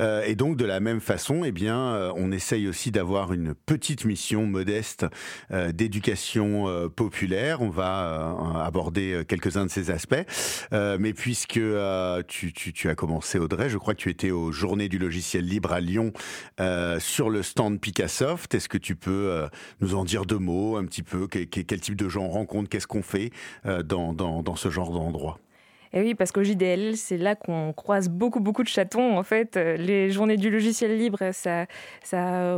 Euh, 0.00 0.24
et 0.26 0.34
donc, 0.34 0.56
de 0.56 0.64
la 0.64 0.80
même 0.80 1.00
façon, 1.00 1.44
eh 1.44 1.52
bien, 1.52 1.78
euh, 1.78 2.12
on 2.16 2.32
essaye 2.32 2.66
aussi 2.66 2.90
d'avoir 2.90 3.32
une 3.32 3.54
petite 3.54 4.04
mission 4.04 4.46
modeste 4.46 5.06
d'éducation 5.72 6.88
populaire. 6.94 7.62
On 7.62 7.70
va 7.70 8.36
aborder 8.64 9.22
quelques-uns 9.28 9.66
de 9.66 9.70
ces 9.70 9.92
aspects. 9.92 10.24
Mais 10.72 11.12
puisque 11.12 11.60
tu, 12.28 12.52
tu, 12.52 12.88
as 12.88 12.94
commencé, 12.94 13.38
Audrey, 13.38 13.68
je 13.68 13.78
crois 13.78 13.94
que 13.94 14.00
tu 14.00 14.10
étais 14.10 14.30
aux 14.30 14.52
Journées 14.52 14.88
du 14.88 14.98
logiciel 14.98 15.44
libre 15.44 15.72
à 15.72 15.80
Lyon 15.80 16.12
sur 16.98 17.30
le 17.30 17.42
stand 17.42 17.80
Picassoft. 17.80 18.54
Est-ce 18.54 18.68
que 18.68 18.78
tu 18.78 18.96
peux 18.96 19.46
nous 19.80 19.94
en 19.94 20.04
dire 20.04 20.26
deux 20.26 20.38
mots, 20.38 20.76
un 20.76 20.84
petit 20.84 21.02
peu, 21.02 21.26
quel, 21.26 21.80
type 21.80 21.96
de 21.96 22.08
gens 22.08 22.24
on 22.24 22.30
rencontre, 22.30 22.68
qu'est-ce 22.68 22.86
qu'on 22.86 23.02
fait 23.02 23.30
dans, 23.64 24.56
ce 24.56 24.70
genre 24.70 24.90
d'endroit? 24.90 25.38
Et 25.92 26.00
oui, 26.00 26.14
parce 26.14 26.30
qu'au 26.32 26.42
JDL, 26.42 26.96
c'est 26.96 27.16
là 27.16 27.34
qu'on 27.34 27.72
croise 27.72 28.10
beaucoup, 28.10 28.40
beaucoup 28.40 28.62
de 28.62 28.68
chatons. 28.68 29.16
En 29.16 29.22
fait, 29.22 29.56
euh, 29.56 29.76
les 29.76 30.10
journées 30.10 30.36
du 30.36 30.50
logiciel 30.50 30.96
libre, 30.98 31.30
ça, 31.32 31.66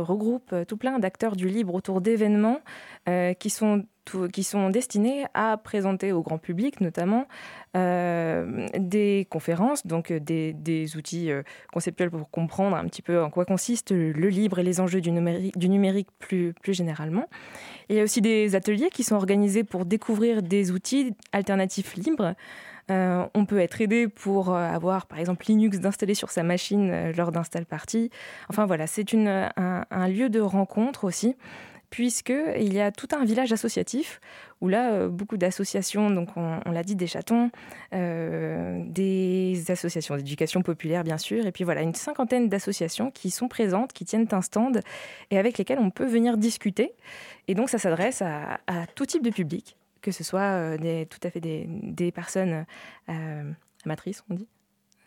regroupe 0.01 0.53
tout 0.67 0.75
plein 0.75 0.99
d'acteurs 0.99 1.37
du 1.37 1.47
libre 1.47 1.73
autour 1.73 2.01
d'événements 2.01 2.59
euh, 3.07 3.33
qui 3.33 3.49
sont 3.49 3.85
qui 4.31 4.43
sont 4.43 4.69
destinés 4.69 5.25
à 5.33 5.57
présenter 5.57 6.11
au 6.11 6.21
grand 6.21 6.37
public 6.37 6.81
notamment 6.81 7.27
euh, 7.75 8.67
des 8.77 9.27
conférences, 9.29 9.85
donc 9.85 10.11
des, 10.11 10.53
des 10.53 10.97
outils 10.97 11.29
conceptuels 11.71 12.09
pour 12.09 12.29
comprendre 12.29 12.75
un 12.75 12.85
petit 12.85 13.01
peu 13.01 13.21
en 13.21 13.29
quoi 13.29 13.45
consiste 13.45 13.91
le 13.91 14.29
libre 14.29 14.59
et 14.59 14.63
les 14.63 14.79
enjeux 14.79 15.01
du 15.01 15.11
numérique, 15.11 16.07
plus, 16.19 16.53
généralement. 16.67 17.27
Il 17.89 17.95
y 17.95 17.99
a 17.99 18.03
aussi 18.03 18.21
des 18.21 18.55
ateliers 18.55 18.89
qui 18.91 19.03
sont 19.03 19.15
organisés 19.15 19.63
pour 19.63 19.85
découvrir 19.85 20.41
des 20.43 20.71
outils 20.71 21.15
alternatifs 21.31 21.95
libres. 21.95 22.35
Euh, 22.89 23.25
on 23.35 23.45
peut 23.45 23.59
être 23.59 23.81
aidé 23.81 24.07
pour 24.07 24.53
euh, 24.53 24.67
avoir, 24.67 25.05
par 25.05 25.19
exemple, 25.19 25.45
Linux 25.47 25.79
d'installer 25.79 26.15
sur 26.15 26.31
sa 26.31 26.43
machine 26.43 26.89
euh, 26.91 27.13
lors 27.15 27.31
d'install 27.31 27.65
party. 27.65 28.09
Enfin 28.49 28.65
voilà, 28.65 28.87
c'est 28.87 29.13
un, 29.13 30.07
lieu 30.07 30.29
de 30.29 30.39
rencontre 30.39 31.03
aussi, 31.03 31.35
puisqu'il 31.89 32.73
y 32.73 32.79
a 32.79 32.91
tout 32.91 33.07
un 33.11 33.25
village 33.25 33.51
associatif 33.51 34.19
où 34.61 34.67
là, 34.67 35.07
beaucoup 35.07 35.37
d'associations, 35.37 36.11
donc 36.11 36.29
on, 36.35 36.71
l'a 36.71 36.83
dit, 36.83 36.95
des 36.95 37.07
chatons, 37.07 37.49
des 37.93 39.63
associations 39.69 40.17
d'éducation 40.17 40.61
populaire, 40.61 41.03
bien 41.03 41.17
sûr, 41.17 41.45
et 41.45 41.51
puis 41.51 41.63
voilà, 41.63 41.81
une 41.81 41.95
cinquantaine 41.95 42.49
d'associations 42.49 43.09
qui 43.09 43.31
sont 43.31 43.47
présentes, 43.47 43.93
qui 43.93 44.03
tiennent 44.03 44.27
un 44.31 44.41
stand 44.41 44.81
et 45.31 45.37
avec 45.37 45.57
lesquelles 45.57 45.79
on 45.79 45.91
peut 45.91 46.05
venir 46.05 46.37
discuter. 46.37 46.91
Et 47.47 47.55
donc, 47.55 47.69
ça 47.69 47.77
s'adresse 47.77 48.21
à 48.21 48.59
tout 48.95 49.05
type 49.05 49.23
de 49.23 49.29
public 49.29 49.77
que 50.01 50.11
ce 50.11 50.23
soit 50.23 50.41
euh, 50.41 50.77
des, 50.77 51.05
tout 51.05 51.19
à 51.23 51.29
fait 51.29 51.41
des, 51.41 51.65
des 51.67 52.11
personnes 52.11 52.65
euh, 53.09 53.51
amatrices, 53.85 54.23
on 54.29 54.35
dit 54.35 54.47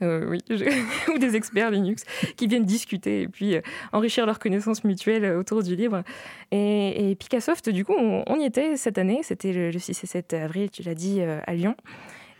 euh, 0.03 0.27
oui, 0.29 0.41
ou 1.15 1.19
des 1.19 1.37
experts 1.37 1.71
Linux 1.71 2.05
qui 2.37 2.47
viennent 2.47 2.65
discuter 2.65 3.23
et 3.23 3.29
puis 3.29 3.57
enrichir 3.93 4.27
leurs 4.27 4.39
connaissances 4.39 4.85
mutuelles 4.85 5.37
autour 5.37 5.63
du 5.63 5.77
libre. 5.77 6.03
Et, 6.51 7.11
et 7.11 7.15
Picassoft, 7.15 7.69
du 7.71 7.85
coup, 7.85 7.95
on, 7.97 8.41
y 8.41 8.45
était 8.45 8.77
cette 8.77 8.99
année, 8.99 9.21
c'était 9.23 9.53
le, 9.53 9.71
le, 9.71 9.79
6 9.79 10.05
et 10.05 10.07
7 10.07 10.35
avril, 10.35 10.71
tu 10.71 10.83
l'as 10.83 10.95
dit, 10.95 11.21
à 11.21 11.55
Lyon. 11.55 11.77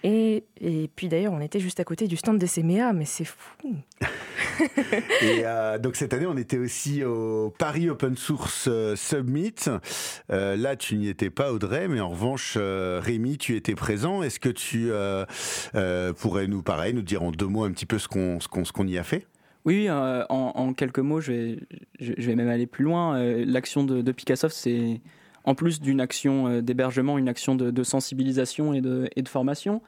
Et, 0.05 0.45
et 0.61 0.91
puis 0.95 1.09
d'ailleurs, 1.09 1.33
on 1.33 1.41
était 1.41 1.61
juste 1.61 1.79
à 1.79 1.85
côté 1.85 2.09
du 2.09 2.17
stand 2.17 2.39
de 2.39 2.47
CMEA, 2.47 2.93
mais 2.93 3.05
c'est 3.05 3.25
fou. 3.25 3.75
et 5.23 5.43
euh, 5.45 5.79
donc 5.79 5.95
cette 5.95 6.13
année, 6.13 6.27
on 6.27 6.37
était 6.37 6.59
aussi 6.59 7.05
au 7.05 7.55
Paris 7.57 7.89
Open 7.89 8.17
Source 8.17 8.67
euh, 8.69 8.97
Summit. 8.97 9.55
Euh, 10.31 10.57
là, 10.57 10.75
tu 10.75 10.97
n'y 10.97 11.09
étais 11.09 11.31
pas, 11.31 11.53
Audrey, 11.53 11.87
mais 11.87 12.01
en 12.01 12.09
revanche, 12.09 12.57
Rémi, 12.59 13.39
tu 13.39 13.57
étais 13.57 13.75
présent. 13.75 14.23
Est-ce 14.23 14.41
que 14.41 14.49
tu 14.49 14.91
pourrais 16.19 16.49
nous, 16.49 16.63
pareil, 16.63 16.95
nous 16.95 17.03
dire 17.03 17.23
en 17.23 17.31
deux 17.31 17.47
mots 17.47 17.65
un 17.65 17.71
petit 17.71 17.87
peu 17.87 17.99
ce 17.99 18.09
qu'on 18.09 18.41
ce 18.41 18.49
qu'on 18.49 18.87
y 18.87 18.99
a 18.99 19.05
fait? 19.05 19.27
Oui, 19.65 19.89
en, 19.89 20.75
quelques 20.75 20.99
mots, 20.99 21.21
je 21.21 21.33
vais, 21.33 21.59
je, 22.01 22.27
vais 22.27 22.35
même 22.35 22.49
aller 22.49 22.67
plus 22.67 22.85
loin. 22.85 23.23
L'action 23.45 23.85
de, 23.85 24.03
de 24.03 24.13
Picassoft, 24.13 24.57
c'est 24.57 25.01
en 25.45 25.55
plus 25.55 25.81
d'une 25.81 26.01
action 26.01 26.61
d'hébergement, 26.61 27.19
une 27.19 27.29
action 27.29 27.55
de, 27.55 27.71
de 27.71 27.83
sensibilisation 27.83 28.75
et 28.75 28.81
de, 28.81 29.09
et 29.17 29.23
de 29.23 29.29
formation. 29.29 29.83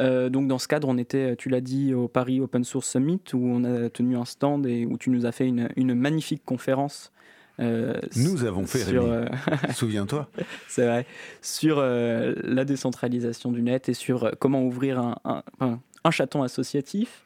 Euh, 0.00 0.30
donc 0.30 0.48
dans 0.48 0.58
ce 0.58 0.68
cadre, 0.68 0.88
on 0.88 0.98
était, 0.98 1.36
tu 1.36 1.48
l'as 1.48 1.60
dit, 1.60 1.94
au 1.94 2.08
Paris 2.08 2.40
Open 2.40 2.64
Source 2.64 2.88
Summit 2.88 3.20
où 3.32 3.46
on 3.46 3.64
a 3.64 3.90
tenu 3.90 4.16
un 4.16 4.24
stand 4.24 4.66
et 4.66 4.86
où 4.86 4.96
tu 4.96 5.10
nous 5.10 5.26
as 5.26 5.32
fait 5.32 5.46
une, 5.46 5.94
magnifique 5.94 6.42
conférence. 6.44 7.12
Euh, 7.58 7.94
nous 8.16 8.44
avons 8.44 8.64
fait, 8.64 8.78
sur, 8.78 9.04
euh, 9.04 9.26
souviens-toi. 9.74 10.30
C'est 10.68 10.86
vrai, 10.86 11.06
sur 11.42 11.82
la 11.82 12.64
décentralisation 12.64 13.52
du 13.52 13.62
net 13.62 13.88
et 13.88 13.94
sur 13.94 14.30
comment 14.38 14.62
ouvrir 14.62 14.98
un, 14.98 15.42
un, 15.60 16.10
chaton 16.10 16.42
associatif. 16.42 17.24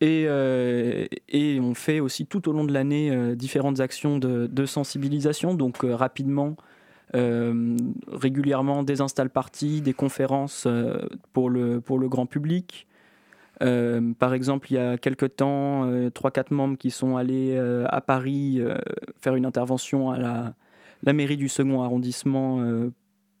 Et, 0.00 0.26
et, 1.28 1.60
on 1.60 1.74
fait 1.74 2.00
aussi 2.00 2.26
tout 2.26 2.48
au 2.48 2.52
long 2.52 2.64
de 2.64 2.72
l'année 2.72 3.34
différentes 3.34 3.80
actions 3.80 4.18
de, 4.18 4.46
de 4.46 4.66
sensibilisation. 4.66 5.54
Donc 5.54 5.78
rapidement, 5.82 6.56
euh, 6.58 6.71
régulièrement 7.14 8.82
des 8.82 9.00
install 9.00 9.30
parties, 9.30 9.80
des 9.80 9.92
conférences 9.92 10.64
euh, 10.66 10.98
pour, 11.32 11.50
le, 11.50 11.80
pour 11.80 11.98
le 11.98 12.08
grand 12.08 12.26
public. 12.26 12.86
Euh, 13.62 14.12
par 14.18 14.34
exemple, 14.34 14.72
il 14.72 14.74
y 14.74 14.78
a 14.78 14.96
quelques 14.98 15.36
temps, 15.36 15.86
3-4 15.90 16.52
membres 16.54 16.78
qui 16.78 16.90
sont 16.90 17.16
allés 17.16 17.56
à 17.88 18.00
Paris 18.00 18.60
faire 19.20 19.36
une 19.36 19.46
intervention 19.46 20.10
à 20.10 20.18
la, 20.18 20.54
la 21.02 21.12
mairie 21.12 21.36
du 21.36 21.48
second 21.48 21.82
arrondissement 21.82 22.90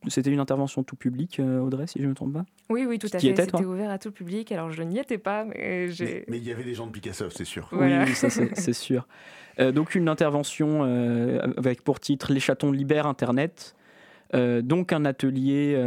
c'était 0.08 0.30
une 0.30 0.40
intervention 0.40 0.82
tout 0.82 0.96
public, 0.96 1.40
Audrey, 1.40 1.86
si 1.86 1.98
je 1.98 2.04
ne 2.04 2.10
me 2.10 2.14
trompe 2.14 2.32
pas 2.32 2.44
Oui, 2.70 2.84
oui, 2.88 2.98
tout 2.98 3.08
à 3.12 3.18
fait. 3.18 3.34
C'était 3.36 3.64
ouvert 3.64 3.90
à 3.90 3.98
tout 3.98 4.12
public. 4.12 4.50
Alors, 4.52 4.70
je 4.70 4.82
n'y 4.82 4.98
étais 4.98 5.18
pas, 5.18 5.44
mais 5.44 5.88
j'ai. 5.88 6.24
Mais, 6.28 6.38
il 6.38 6.44
y 6.44 6.52
avait 6.52 6.64
des 6.64 6.74
gens 6.74 6.86
de 6.86 6.92
Picasso, 6.92 7.30
c'est 7.30 7.44
sûr. 7.44 7.68
Oui, 7.72 7.90
ça, 8.14 8.28
c'est 8.30 8.72
sûr. 8.72 9.06
Euh, 9.60 9.72
donc 9.72 9.94
une 9.94 10.08
intervention 10.08 10.80
euh, 10.82 11.52
avec 11.56 11.82
pour 11.82 12.00
titre 12.00 12.32
Les 12.32 12.40
chatons 12.40 12.72
libèrent 12.72 13.06
Internet. 13.06 13.74
Euh, 14.34 14.62
donc 14.62 14.92
un 14.92 15.04
atelier 15.04 15.78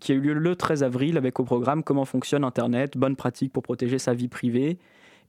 qui 0.00 0.12
a 0.12 0.14
eu 0.14 0.20
lieu 0.20 0.34
le 0.34 0.56
13 0.56 0.82
avril 0.82 1.16
avec 1.16 1.40
au 1.40 1.44
programme 1.44 1.82
comment 1.82 2.04
fonctionne 2.04 2.44
Internet, 2.44 2.96
bonnes 2.96 3.16
pratiques 3.16 3.52
pour 3.52 3.62
protéger 3.62 3.98
sa 3.98 4.14
vie 4.14 4.28
privée 4.28 4.78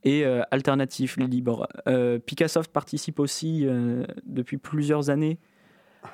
et 0.03 0.25
alternatives 0.51 1.17
libres. 1.17 1.67
Picassoft 2.25 2.71
participe 2.71 3.19
aussi 3.19 3.65
depuis 4.25 4.57
plusieurs 4.57 5.09
années 5.09 5.39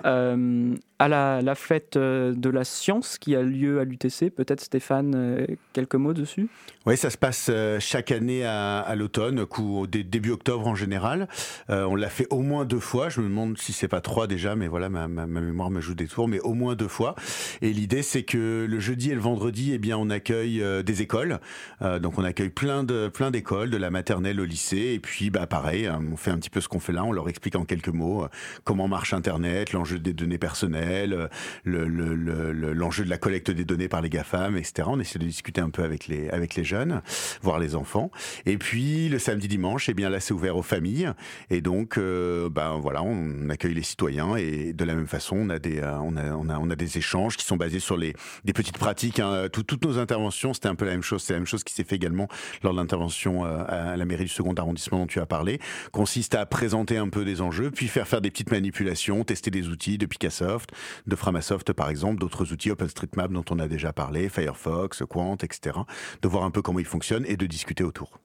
euh, 0.06 0.75
à 1.02 1.08
la, 1.08 1.56
fête 1.56 1.95
euh, 1.95 2.34
de 2.34 2.49
la 2.49 2.65
science 2.65 3.17
qui 3.17 3.34
a 3.36 3.41
lieu 3.41 3.80
à 3.80 3.86
l'UTC. 3.86 4.30
Peut-être 4.36 4.60
Stéphane, 4.60 5.13
euh, 5.15 5.45
quelques 5.71 5.95
mots 5.95 6.13
dessus? 6.13 6.49
Oui, 6.86 6.97
ça 6.97 7.10
se 7.10 7.17
passe 7.17 7.52
chaque 7.80 8.12
année 8.12 8.45
à, 8.45 8.93
l'automne, 8.95 9.45
au 9.58 9.88
début 9.88 10.32
octobre 10.32 10.67
en 10.67 10.75
général. 10.75 11.28
on 11.67 11.95
l'a 11.95 12.10
fait 12.10 12.25
au 12.32 12.41
moins 12.41 12.65
deux 12.65 12.80
fois. 12.80 13.10
Je 13.10 13.21
me 13.21 13.28
demande 13.28 13.58
si 13.58 13.73
c'est 13.73 13.88
pas 13.88 14.02
trois 14.02 14.25
déjà, 14.25 14.56
mais 14.56 14.67
voilà, 14.67 14.89
ma, 14.89 15.08
mémoire 15.08 15.69
me 15.69 15.82
joue 15.82 15.93
des 15.93 16.08
tours, 16.08 16.28
mais 16.28 16.39
au 16.39 16.54
moins 16.54 16.75
deux 16.75 16.88
fois. 16.88 17.15
Et 17.62 17.71
l'idée, 17.73 18.02
c'est 18.02 18.23
que 18.23 18.65
le 18.67 18.80
jeudi 18.80 19.12
et 19.12 19.13
le 19.13 19.21
vendredi, 19.21 19.71
eh 19.73 19.78
bien, 19.78 19.97
on 19.97 20.10
accueille 20.10 20.63
des 20.84 21.02
écoles. 21.02 21.39
donc, 21.82 22.17
on 22.17 22.23
accueille 22.23 22.49
plein 22.49 22.84
de 22.84 23.08
plein 23.08 23.30
d'écoles, 23.30 23.69
de 23.69 23.78
la 23.78 23.91
maternelle 23.91 24.39
au 24.39 24.45
lycée. 24.45 24.93
Et 24.95 24.99
puis, 24.99 25.30
bah, 25.30 25.45
pareil, 25.45 25.88
on 26.12 26.17
fait 26.17 26.32
un 26.32 26.38
petit 26.38 26.49
peu 26.49 26.62
ce 26.62 26.69
qu'on 26.69 26.80
fait 26.80 26.93
là. 26.93 27.04
On 27.04 27.12
leur 27.12 27.30
explique 27.30 27.56
en 27.56 27.65
quelques 27.65 27.89
mots 27.89 28.25
comment 28.63 28.88
marche 28.88 29.13
Internet, 29.13 29.73
l'enjeu 29.80 29.98
des 29.98 30.13
données 30.13 30.38
personnelles, 30.38 31.30
l'enjeu 31.65 33.06
de 33.06 33.10
la 33.10 33.18
collecte 33.18 33.50
des 33.52 33.63
données 33.63 33.88
par 33.88 34.02
les 34.02 34.10
GAFAM, 34.10 34.58
etc. 34.58 34.88
On 34.88 35.00
essaie 35.00 35.20
de 35.20 35.26
discuter 35.26 35.62
un 35.62 35.70
peu 35.70 35.84
avec 35.84 36.08
les, 36.08 36.30
avec 36.30 36.56
les 36.56 36.65
jeunes, 36.65 37.02
voir 37.42 37.60
les 37.60 37.76
enfants. 37.76 38.12
Et 38.46 38.58
puis 38.58 39.10
le 39.10 39.20
samedi 39.20 39.48
dimanche, 39.48 39.88
eh 39.89 39.94
bien 39.94 40.10
là 40.10 40.20
c'est 40.20 40.34
ouvert 40.34 40.58
aux 40.58 40.63
familles. 40.63 41.12
Et 41.50 41.62
donc, 41.62 41.98
euh, 41.98 42.50
ben 42.50 42.78
voilà, 42.78 43.02
on 43.04 43.50
accueille 43.50 43.74
les 43.74 43.84
citoyens 43.84 44.36
et 44.36 44.74
de 44.74 44.84
la 44.84 44.96
même 44.96 45.08
façon, 45.08 45.38
on 45.38 45.50
a 45.50 45.60
des, 45.60 45.80
euh, 45.80 45.98
on 46.00 46.18
a, 46.18 46.34
on 46.34 46.50
a, 46.50 46.58
on 46.58 46.70
a 46.70 46.76
des 46.76 46.98
échanges 46.98 47.38
qui 47.38 47.46
sont 47.46 47.58
basés 47.58 47.80
sur 47.80 47.96
les, 47.96 48.13
des 48.44 48.54
petites 48.54 48.78
pratiques. 48.78 49.20
Hein. 49.20 49.48
toutes 49.52 49.86
nos 49.86 49.98
interventions, 49.98 50.54
c'était 50.54 50.68
un 50.68 50.76
peu 50.76 50.86
la 50.86 50.92
même 50.92 51.04
chose. 51.04 51.24
C'est 51.24 51.34
la 51.34 51.39
même 51.39 51.48
chose 51.48 51.63
qui 51.63 51.74
s'est 51.74 51.84
fait 51.86 51.96
également 51.96 52.28
lors 52.63 52.74
de 52.74 52.80
l'intervention 52.80 53.46
euh, 53.46 53.63
à 53.68 53.96
la 53.96 54.06
mairie 54.06 54.26
du 54.26 54.30
second 54.30 54.54
arrondissement 54.54 55.00
dont 55.00 55.08
tu 55.08 55.20
as 55.20 55.26
parlé. 55.26 55.60
Consiste 55.92 56.36
à 56.36 56.46
présenter 56.46 56.98
un 56.98 57.10
peu 57.10 57.24
des 57.24 57.42
enjeux, 57.42 57.72
puis 57.72 57.88
faire 57.88 58.08
faire 58.08 58.22
des 58.22 58.32
petites 58.32 58.52
manipulations, 58.52 59.24
tester 59.24 59.52
des 59.52 59.68
outils 59.71 59.97
de 59.97 60.05
Picassoft, 60.05 60.71
de 61.08 61.15
Framasoft 61.15 61.73
par 61.73 61.89
exemple, 61.89 62.19
d'autres 62.19 62.51
outils 62.51 62.71
OpenStreetMap 62.71 63.32
dont 63.32 63.45
on 63.49 63.60
a 63.60 63.67
déjà 63.67 63.93
parlé, 63.93 64.29
Firefox, 64.29 65.03
Quant, 65.10 65.38
etc. 65.38 65.79
De 66.21 66.27
voir 66.27 66.43
un 66.43 66.51
peu 66.51 66.62
comment 66.62 66.79
ils 66.79 66.86
fonctionnent 66.86 67.25
et 67.27 67.38
de 67.38 67.45
discuter 67.45 67.84
autour. 67.84 68.19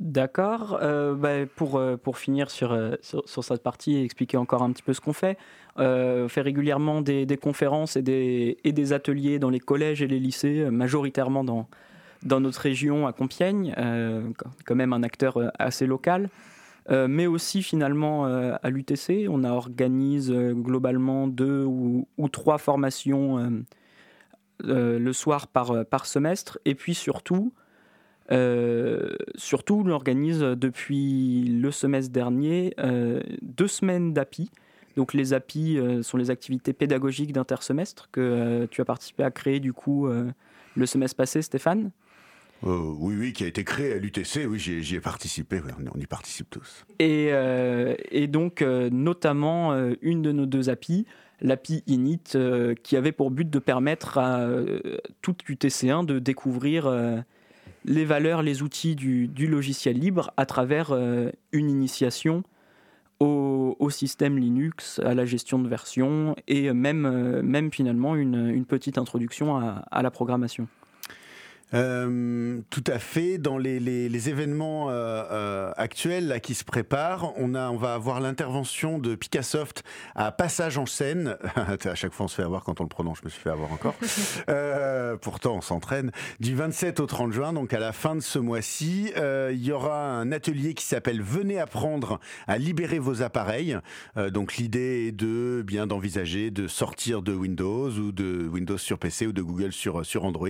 D'accord. 0.00 0.78
Euh, 0.82 1.14
bah, 1.14 1.46
pour, 1.54 1.76
euh, 1.76 1.96
pour 1.96 2.18
finir 2.18 2.48
euh, 2.62 2.96
sur, 3.00 3.22
sur, 3.28 3.44
cette 3.44 3.62
partie 3.62 3.94
et 3.96 4.04
expliquer 4.04 4.36
encore 4.36 4.62
un 4.62 4.72
petit 4.72 4.82
peu 4.82 4.92
ce 4.92 5.00
qu'on 5.00 5.12
fait, 5.12 5.38
on 5.76 6.28
fait 6.28 6.40
régulièrement 6.40 7.00
des, 7.00 7.26
des, 7.26 7.36
conférences 7.36 7.96
et 7.96 8.02
des, 8.02 8.58
et 8.64 8.72
des 8.72 8.92
ateliers 8.92 9.38
dans 9.38 9.50
les 9.50 9.60
collèges 9.60 10.02
et 10.02 10.08
les 10.08 10.18
lycées, 10.18 10.68
majoritairement 10.70 11.44
dans, 11.44 11.68
dans 12.22 12.40
notre 12.40 12.60
région 12.60 13.06
à 13.06 13.12
Compiègne, 13.12 13.74
quand 14.64 14.74
même 14.74 14.92
un 14.92 15.02
acteur 15.02 15.52
assez 15.58 15.86
local. 15.86 16.28
Euh, 16.90 17.08
mais 17.08 17.26
aussi 17.26 17.62
finalement 17.62 18.26
euh, 18.26 18.54
à 18.62 18.68
l'UTC, 18.70 19.26
on 19.28 19.44
organise 19.44 20.30
euh, 20.30 20.52
globalement 20.52 21.26
deux 21.26 21.64
ou, 21.64 22.06
trois 22.30 22.58
formations 22.58 23.64
le 24.60 25.12
soir 25.12 25.46
par, 25.46 25.84
par 25.86 26.06
semestre, 26.06 26.58
et 26.64 26.74
puis 26.74 26.94
surtout, 26.94 27.52
surtout 29.36 29.82
on 29.84 29.88
organise 29.90 30.40
depuis 30.40 31.44
le 31.44 31.70
semestre 31.70 32.12
dernier 32.12 32.74
deux 33.42 33.68
semaines 33.68 34.12
d'API. 34.12 34.50
Donc 34.96 35.12
les 35.12 35.32
API 35.32 35.78
sont 36.02 36.16
les 36.16 36.30
activités 36.30 36.72
pédagogiques 36.72 37.32
d'intersemestre 37.32 38.08
que 38.10 38.66
tu 38.70 38.80
as 38.80 38.84
participé 38.84 39.22
à 39.22 39.30
créer 39.30 39.60
du 39.60 39.72
coup 39.72 40.08
le 40.08 40.86
semestre 40.86 41.16
passé, 41.16 41.42
Stéphane. 41.42 41.90
Oui, 42.64 43.14
oui, 43.18 43.32
qui 43.32 43.44
a 43.44 43.46
été 43.46 43.64
créé 43.64 43.92
à 43.92 43.98
l'UTC, 43.98 44.46
oui, 44.48 44.58
j'y 44.58 44.96
ai, 44.96 45.00
participé, 45.00 45.60
on 45.94 46.00
y 46.00 46.06
participe 46.06 46.48
tous. 46.50 46.84
Et, 46.98 47.30
et 48.10 48.26
donc, 48.26 48.62
notamment, 48.62 49.74
une 50.00 50.22
de 50.22 50.32
nos 50.32 50.46
deux 50.46 50.70
API, 50.70 51.06
l'API 51.40 51.82
init, 51.86 52.22
qui 52.82 52.96
avait 52.96 53.12
pour 53.12 53.30
but 53.30 53.50
de 53.50 53.58
permettre 53.58 54.18
à 54.18 54.48
tout 55.20 55.36
UTC1 55.48 56.06
de 56.06 56.18
découvrir 56.18 56.88
les 57.84 58.04
valeurs, 58.04 58.42
les 58.42 58.62
outils 58.62 58.96
du, 58.96 59.46
logiciel 59.46 59.98
libre 59.98 60.32
à 60.36 60.46
travers 60.46 60.92
euh, 60.92 61.30
une 61.52 61.70
initiation 61.70 62.42
au, 63.20 63.90
système 63.90 64.38
Linux, 64.38 64.98
à 65.04 65.14
la 65.14 65.24
gestion 65.24 65.58
de 65.58 65.68
versions 65.68 66.34
et 66.48 66.72
même, 66.72 67.06
euh, 67.06 67.42
même 67.42 67.70
finalement 67.70 68.16
une, 68.16 68.64
petite 68.66 68.98
introduction 68.98 69.56
à 69.56 70.02
la 70.02 70.10
programmation. 70.10 70.68
Euh, 71.74 72.60
tout 72.70 72.84
à 72.86 72.98
fait. 72.98 73.38
Dans 73.38 73.58
les, 73.58 73.80
les, 73.80 74.28
événements 74.28 74.90
euh, 74.90 74.92
euh, 75.30 75.72
actuels 75.76 76.28
là, 76.28 76.40
qui 76.40 76.54
se 76.54 76.64
préparent, 76.64 77.32
on, 77.36 77.54
a, 77.54 77.68
on 77.70 77.76
va 77.76 77.94
avoir 77.94 78.20
l'intervention 78.20 78.98
de 78.98 79.14
Picassoft 79.14 79.82
à 80.14 80.30
Passage 80.32 80.78
en 80.78 80.86
scène. 80.86 81.36
à 81.84 81.94
chaque 81.94 82.12
fois, 82.12 82.26
on 82.26 82.28
se 82.28 82.36
fait 82.36 82.42
avoir 82.42 82.64
quand 82.64 82.80
on 82.80 82.84
le 82.84 82.88
prononce. 82.88 83.18
Je 83.20 83.24
me 83.24 83.30
suis 83.30 83.40
fait 83.40 83.50
avoir 83.50 83.72
encore. 83.72 83.94
pourtant, 85.20 85.56
on 85.56 85.60
s'entraîne. 85.60 86.10
Du 86.40 86.54
27 86.54 87.00
au 87.00 87.06
30 87.06 87.32
juin, 87.32 87.52
donc 87.52 87.72
à 87.72 87.80
la 87.80 87.92
fin 87.92 88.14
de 88.14 88.20
ce 88.20 88.38
mois-ci, 88.38 89.12
il 89.16 89.64
y 89.64 89.72
aura 89.72 90.04
un 90.04 90.32
atelier 90.32 90.74
qui 90.74 90.84
s'appelle 90.84 91.22
Venez 91.22 91.58
apprendre 91.58 92.20
à 92.46 92.58
libérer 92.58 92.98
vos 92.98 93.22
appareils. 93.22 93.76
donc 94.30 94.56
l'idée 94.56 95.08
est 95.08 95.12
de 95.12 95.62
bien 95.66 95.86
d'envisager 95.86 96.50
de 96.50 96.68
sortir 96.68 97.22
de 97.22 97.32
Windows 97.32 97.90
ou 97.90 98.12
de 98.12 98.48
Windows 98.48 98.78
sur 98.78 98.98
PC 98.98 99.26
ou 99.26 99.32
de 99.32 99.42
Google 99.42 99.72
sur, 99.72 100.04
sur 100.04 100.24
Android. 100.24 100.48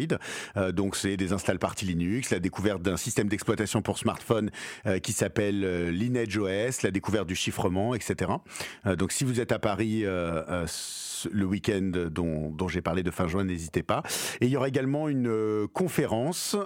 donc 0.72 0.96
c'est 0.96 1.13
des 1.16 1.32
install 1.32 1.58
parties 1.58 1.86
Linux, 1.86 2.30
la 2.30 2.38
découverte 2.38 2.82
d'un 2.82 2.96
système 2.96 3.28
d'exploitation 3.28 3.82
pour 3.82 3.98
smartphone 3.98 4.50
euh, 4.86 4.98
qui 4.98 5.12
s'appelle 5.12 5.64
euh, 5.64 5.90
Lineage 5.90 6.36
OS, 6.36 6.82
la 6.82 6.90
découverte 6.90 7.26
du 7.26 7.34
chiffrement, 7.34 7.94
etc. 7.94 8.32
Euh, 8.86 8.96
donc 8.96 9.12
si 9.12 9.24
vous 9.24 9.40
êtes 9.40 9.52
à 9.52 9.58
Paris 9.58 10.04
le 10.04 11.44
week-end 11.44 11.90
dont, 12.10 12.50
dont 12.50 12.68
j'ai 12.68 12.82
parlé 12.82 13.02
de 13.02 13.10
fin 13.10 13.26
juin, 13.26 13.44
n'hésitez 13.44 13.82
pas. 13.82 14.02
Et 14.40 14.46
il 14.46 14.50
y 14.50 14.56
aura 14.56 14.68
également 14.68 15.08
une 15.08 15.66
conférence 15.72 16.56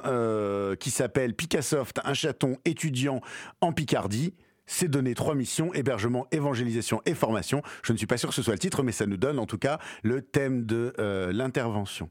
qui 0.81 0.91
s'appelle 0.91 1.35
Picassoft, 1.35 2.01
un 2.05 2.15
chaton 2.15 2.59
étudiant 2.65 3.21
en 3.61 3.73
Picardie 3.73 4.35
c'est 4.69 4.89
donner 4.89 5.15
trois 5.15 5.35
missions, 5.35 5.75
hébergement, 5.75 6.29
évangélisation 6.31 7.03
et 7.07 7.15
formation. 7.15 7.63
Je 7.83 7.93
ne 7.93 7.99
suis 7.99 8.07
pas 8.07 8.19
sûr 8.19 8.29
que 8.29 8.35
ce 8.35 8.43
soit 8.43 8.53
le 8.53 8.59
titre, 8.61 8.85
mais 8.85 8.93
ça 8.93 9.07
nous 9.07 9.17
donne 9.17 9.41
en 9.41 9.47
tout 9.47 9.59
cas 9.59 9.81
le 10.05 10.23
thème 10.23 10.65
de 10.65 10.93
euh, 11.01 11.33
l'intervention. 11.33 12.09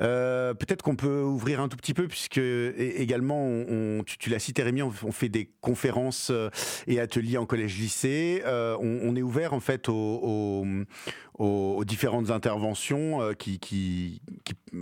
Euh, 0.00 0.52
peut-être 0.52 0.82
qu'on 0.82 0.96
peut 0.96 1.22
ouvrir 1.22 1.60
un 1.60 1.68
tout 1.68 1.76
petit 1.76 1.94
peu, 1.94 2.08
puisque 2.08 2.38
également, 2.38 3.42
on, 3.46 4.02
tu, 4.04 4.28
l'as 4.28 4.40
cité 4.40 4.62
Rémi, 4.62 4.82
on, 4.82 4.90
fait 4.90 5.28
des 5.28 5.50
conférences 5.60 6.30
euh, 6.30 6.50
et 6.86 7.00
ateliers 7.00 7.38
en 7.38 7.46
collège-lycée. 7.46 8.42
On, 8.44 9.14
est 9.14 9.22
ouvert 9.22 9.52
en 9.52 9.60
fait 9.60 9.88
aux, 9.88 10.64
différentes 11.84 12.30
interventions, 12.30 13.20
qui, 13.38 14.20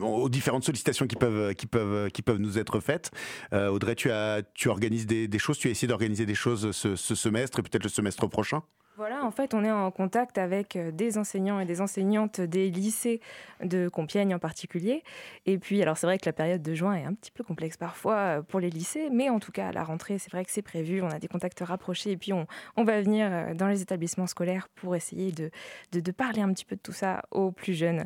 aux 0.00 0.28
différentes 0.28 0.64
sollicitations 0.64 1.06
qui 1.06 1.16
peuvent, 1.16 2.38
nous 2.38 2.58
être 2.58 2.80
faites. 2.80 3.10
Audrey, 3.52 3.94
tu, 3.94 4.10
as, 4.10 4.42
organises 4.66 5.06
des, 5.06 5.28
des, 5.28 5.38
choses, 5.38 5.58
tu 5.58 5.68
as 5.68 5.70
essayé 5.70 5.88
d'organiser 5.88 6.24
des 6.24 6.34
choses 6.34 6.70
ce, 6.72 6.96
ce 6.96 7.09
semestre 7.14 7.58
et 7.58 7.62
peut-être 7.62 7.84
le 7.84 7.90
semestre 7.90 8.28
prochain 8.28 8.62
voilà, 9.00 9.24
en 9.24 9.30
fait, 9.30 9.54
on 9.54 9.64
est 9.64 9.70
en 9.70 9.90
contact 9.90 10.36
avec 10.36 10.76
euh, 10.76 10.90
des 10.90 11.16
enseignants 11.16 11.58
et 11.58 11.64
des 11.64 11.80
enseignantes 11.80 12.38
des 12.42 12.68
lycées 12.68 13.22
de 13.64 13.88
Compiègne 13.88 14.34
en 14.34 14.38
particulier. 14.38 15.02
Et 15.46 15.56
puis, 15.56 15.80
alors 15.80 15.96
c'est 15.96 16.06
vrai 16.06 16.18
que 16.18 16.26
la 16.26 16.34
période 16.34 16.60
de 16.60 16.74
juin 16.74 16.92
est 16.92 17.06
un 17.06 17.14
petit 17.14 17.30
peu 17.30 17.42
complexe 17.42 17.78
parfois 17.78 18.16
euh, 18.16 18.42
pour 18.42 18.60
les 18.60 18.68
lycées, 18.68 19.08
mais 19.10 19.30
en 19.30 19.40
tout 19.40 19.52
cas, 19.52 19.68
à 19.68 19.72
la 19.72 19.84
rentrée, 19.84 20.18
c'est 20.18 20.30
vrai 20.30 20.44
que 20.44 20.50
c'est 20.50 20.60
prévu. 20.60 21.00
On 21.00 21.08
a 21.08 21.18
des 21.18 21.28
contacts 21.28 21.60
rapprochés 21.60 22.10
et 22.10 22.18
puis 22.18 22.34
on, 22.34 22.46
va 22.76 23.00
venir 23.00 23.28
euh, 23.30 23.54
dans 23.54 23.68
les 23.68 23.80
établissements 23.80 24.26
scolaires 24.26 24.68
pour 24.74 24.94
essayer 24.94 25.32
de 25.32 26.10
parler 26.12 26.42
un 26.42 26.52
petit 26.52 26.66
peu 26.66 26.76
de 26.76 26.82
tout 26.82 26.92
ça 26.92 27.22
aux 27.30 27.52
plus 27.52 27.72
jeunes. 27.72 28.04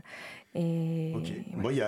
Et, 0.57 1.13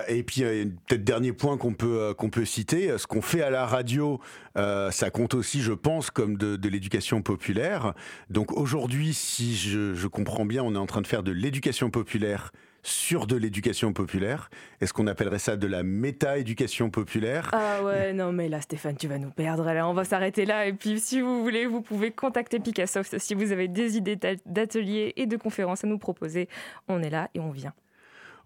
et 0.09 0.23
puis 0.23 0.41
peut-être 0.41 1.03
dernier 1.03 1.31
point 1.31 1.57
qu'on 1.57 1.73
peut 1.73 2.01
euh, 2.01 2.13
qu'on 2.13 2.29
peut 2.29 2.43
citer, 2.43 2.97
ce 2.97 3.07
qu'on 3.07 3.21
fait 3.21 3.41
à 3.41 3.49
la 3.49 3.65
radio, 3.65 4.19
euh, 4.57 4.91
ça 4.91 5.09
compte 5.09 5.35
aussi, 5.35 5.61
je 5.61 5.71
pense, 5.71 6.11
comme 6.11 6.37
de, 6.37 6.57
de 6.57 6.69
l'éducation 6.69 7.21
populaire. 7.21 7.93
Donc 8.29 8.51
aujourd'hui, 8.51 9.13
si 9.13 9.55
je, 9.55 9.93
je, 9.93 10.07
comprends 10.07 10.45
bien, 10.45 10.63
on 10.63 10.75
est 10.75 10.79
en 10.79 10.85
train 10.85 11.01
de 11.01 11.07
faire 11.07 11.23
de 11.23 11.31
l'éducation 11.31 11.89
populaire 11.89 12.51
sur 12.83 13.25
de 13.25 13.37
l'éducation 13.37 13.93
populaire. 13.93 14.49
Est-ce 14.81 14.91
qu'on 14.91 15.07
appellerait 15.07 15.39
ça 15.39 15.55
de 15.55 15.67
la 15.67 15.83
méta-éducation 15.83 16.89
populaire? 16.89 17.49
Ah 17.53 17.83
ouais, 17.83 18.11
non 18.11 18.33
mais 18.33 18.49
là 18.49 18.59
Stéphane, 18.59 18.97
tu 18.97 19.07
vas 19.07 19.17
nous 19.17 19.31
perdre. 19.31 19.63
Là, 19.63 19.87
on 19.87 19.93
va 19.93 20.03
s'arrêter 20.03 20.45
là. 20.45 20.67
Et 20.67 20.73
puis 20.73 20.99
si 20.99 21.21
vous 21.21 21.41
voulez, 21.41 21.67
vous 21.67 21.81
pouvez 21.81 22.11
contacter 22.11 22.59
Picassoft 22.59 23.17
si 23.17 23.33
vous 23.33 23.53
avez 23.53 23.69
des 23.69 23.95
idées 23.95 24.17
d'ateliers 24.45 25.13
et 25.15 25.25
de 25.25 25.37
conférences 25.37 25.85
à 25.85 25.87
nous 25.87 25.99
proposer. 25.99 26.49
On 26.89 27.01
est 27.01 27.09
là 27.09 27.29
et 27.33 27.39
on 27.39 27.51
vient. 27.51 27.73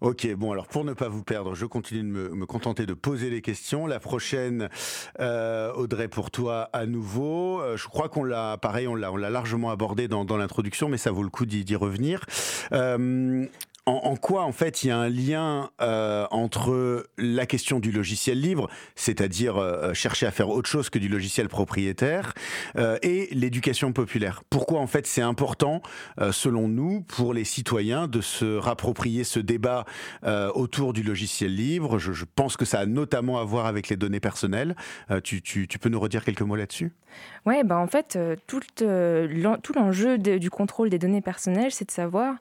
Ok, 0.02 0.26
bon 0.34 0.50
alors 0.50 0.66
pour 0.66 0.84
ne 0.84 0.94
pas 0.94 1.08
vous 1.08 1.22
perdre, 1.22 1.54
je 1.54 1.64
continue 1.64 2.00
de 2.02 2.34
me, 2.34 2.44
contenter 2.44 2.86
de 2.86 2.92
poser 2.92 3.30
les 3.30 3.40
questions. 3.40 3.86
La 3.86 4.00
prochaine, 4.00 4.68
euh, 5.20 5.72
Audrey, 5.74 6.08
pour 6.08 6.32
toi 6.32 6.68
à 6.72 6.86
nouveau. 6.86 7.60
Euh, 7.60 7.76
je 7.76 7.86
crois 7.86 8.08
qu'on 8.08 8.24
l'a, 8.24 8.56
pareil, 8.56 8.88
on 8.88 8.96
l'a, 8.96 9.30
largement 9.30 9.70
abordé 9.70 10.08
dans, 10.08 10.24
dans 10.24 10.36
l'introduction, 10.36 10.88
mais 10.88 10.96
ça 10.96 11.12
vaut 11.12 11.22
le 11.22 11.28
coup 11.28 11.46
d'y, 11.46 11.76
revenir. 11.76 12.24
Euh, 12.72 13.46
en, 13.86 14.14
quoi, 14.14 14.44
en 14.44 14.52
fait, 14.52 14.84
il 14.84 14.88
y 14.88 14.90
a 14.92 14.98
un 14.98 15.08
lien 15.08 15.70
euh, 15.80 16.26
entre 16.30 17.04
la 17.18 17.46
question 17.46 17.80
du 17.80 17.90
logiciel 17.90 18.40
libre, 18.40 18.70
c'est-à-dire 18.94 19.56
euh, 19.56 19.92
chercher 19.92 20.26
à 20.26 20.30
faire 20.30 20.50
autre 20.50 20.68
chose 20.68 20.88
que 20.88 21.00
du 21.00 21.08
logiciel 21.08 21.48
propriétaire, 21.48 22.32
euh, 22.78 22.96
et 23.02 23.28
l'éducation 23.32 23.92
populaire. 23.92 24.44
Pourquoi, 24.50 24.78
en 24.78 24.86
fait, 24.86 25.06
c'est 25.08 25.22
important, 25.22 25.82
selon 26.30 26.68
nous, 26.68 27.00
pour 27.00 27.34
les 27.34 27.44
citoyens, 27.44 28.06
de 28.06 28.20
se 28.20 28.56
rapproprier 28.56 29.24
ce 29.24 29.40
débat 29.40 29.84
autour 30.54 30.92
du 30.92 31.02
logiciel 31.02 31.54
libre? 31.54 31.98
Je, 31.98 32.24
pense 32.24 32.56
que 32.56 32.64
ça 32.64 32.80
a 32.80 32.86
notamment 32.86 33.40
à 33.40 33.44
voir 33.44 33.66
avec 33.66 33.88
les 33.88 33.96
données 33.96 34.20
personnelles. 34.20 34.76
Tu, 35.24 35.66
peux 35.80 35.88
nous 35.88 36.00
redire 36.00 36.24
quelques 36.24 36.42
mots 36.42 36.56
là-dessus? 36.56 36.92
Oui, 37.46 37.62
bah 37.64 37.78
en 37.78 37.86
fait, 37.86 38.18
tout, 38.46 38.60
l'enjeu 38.80 40.18
du 40.18 40.50
contrôle 40.50 40.90
des 40.90 40.98
données 40.98 41.20
personnelles, 41.20 41.72
c'est 41.72 41.86
de 41.86 41.90
savoir 41.90 42.34
euh, 42.34 42.36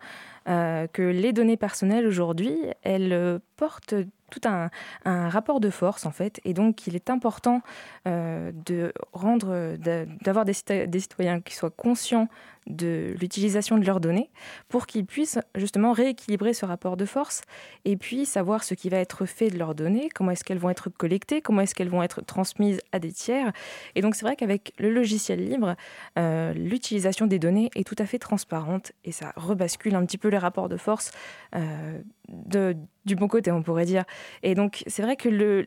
que 0.45 1.01
les 1.01 1.33
données 1.33 1.57
personnelles 1.57 2.07
aujourd'hui, 2.07 2.55
elles 2.81 3.39
tout 3.81 4.41
un, 4.45 4.69
rapport 5.05 5.59
de 5.59 5.69
force 5.69 6.05
en 6.05 6.11
fait, 6.11 6.39
et 6.45 6.53
donc 6.53 6.87
il 6.87 6.95
est 6.95 7.09
important 7.09 7.61
euh, 8.07 8.51
de 8.65 8.93
rendre, 9.13 9.75
d'avoir 10.23 10.45
des, 10.45 10.53
citoyens 10.53 11.41
qui 11.41 11.53
soient 11.53 11.69
conscients 11.69 12.27
de 12.67 13.15
l'utilisation 13.19 13.77
de 13.77 13.85
leurs 13.85 13.99
données 13.99 14.29
pour 14.69 14.85
qu'ils 14.85 15.05
puissent 15.05 15.39
justement 15.55 15.93
rééquilibrer 15.93 16.53
ce 16.53 16.65
rapport 16.65 16.95
de 16.95 17.05
force 17.05 17.41
et 17.85 17.97
puis 17.97 18.25
savoir 18.25 18.63
ce 18.63 18.75
qui 18.75 18.89
va 18.89 18.97
être 18.97 19.25
fait 19.25 19.49
de 19.49 19.57
leurs 19.57 19.75
données, 19.75 20.09
comment 20.13 20.31
est-ce 20.31 20.43
qu'elles 20.43 20.59
vont 20.59 20.69
être 20.69 20.89
collectées, 20.89 21.41
comment 21.41 21.61
est-ce 21.61 21.73
qu'elles 21.73 21.89
vont 21.89 22.03
être 22.03 22.21
transmises 22.21 22.79
à 22.91 22.99
des 22.99 23.11
tiers. 23.11 23.51
Et 23.95 24.01
donc 24.01 24.15
c'est 24.15 24.25
vrai 24.25 24.35
qu'avec 24.35 24.73
le 24.77 24.91
logiciel 24.91 25.43
libre, 25.43 25.75
euh, 26.19 26.53
l'utilisation 26.53 27.25
des 27.25 27.39
données 27.39 27.69
est 27.75 27.85
tout 27.85 27.95
à 27.97 28.05
fait 28.05 28.19
transparente 28.19 28.91
et 29.03 29.11
ça 29.11 29.33
rebascule 29.35 29.95
un 29.95 30.05
petit 30.05 30.17
peu 30.17 30.29
les 30.29 30.37
rapports 30.37 30.69
de 30.69 30.77
force. 30.77 31.11
Euh, 31.55 31.99
de, 32.29 32.77
du 33.05 33.15
bon 33.15 33.27
côté, 33.27 33.51
on 33.51 33.63
pourrait 33.63 33.85
dire. 33.85 34.03
Et 34.43 34.55
donc, 34.55 34.83
c'est 34.87 35.01
vrai 35.01 35.15
que 35.15 35.65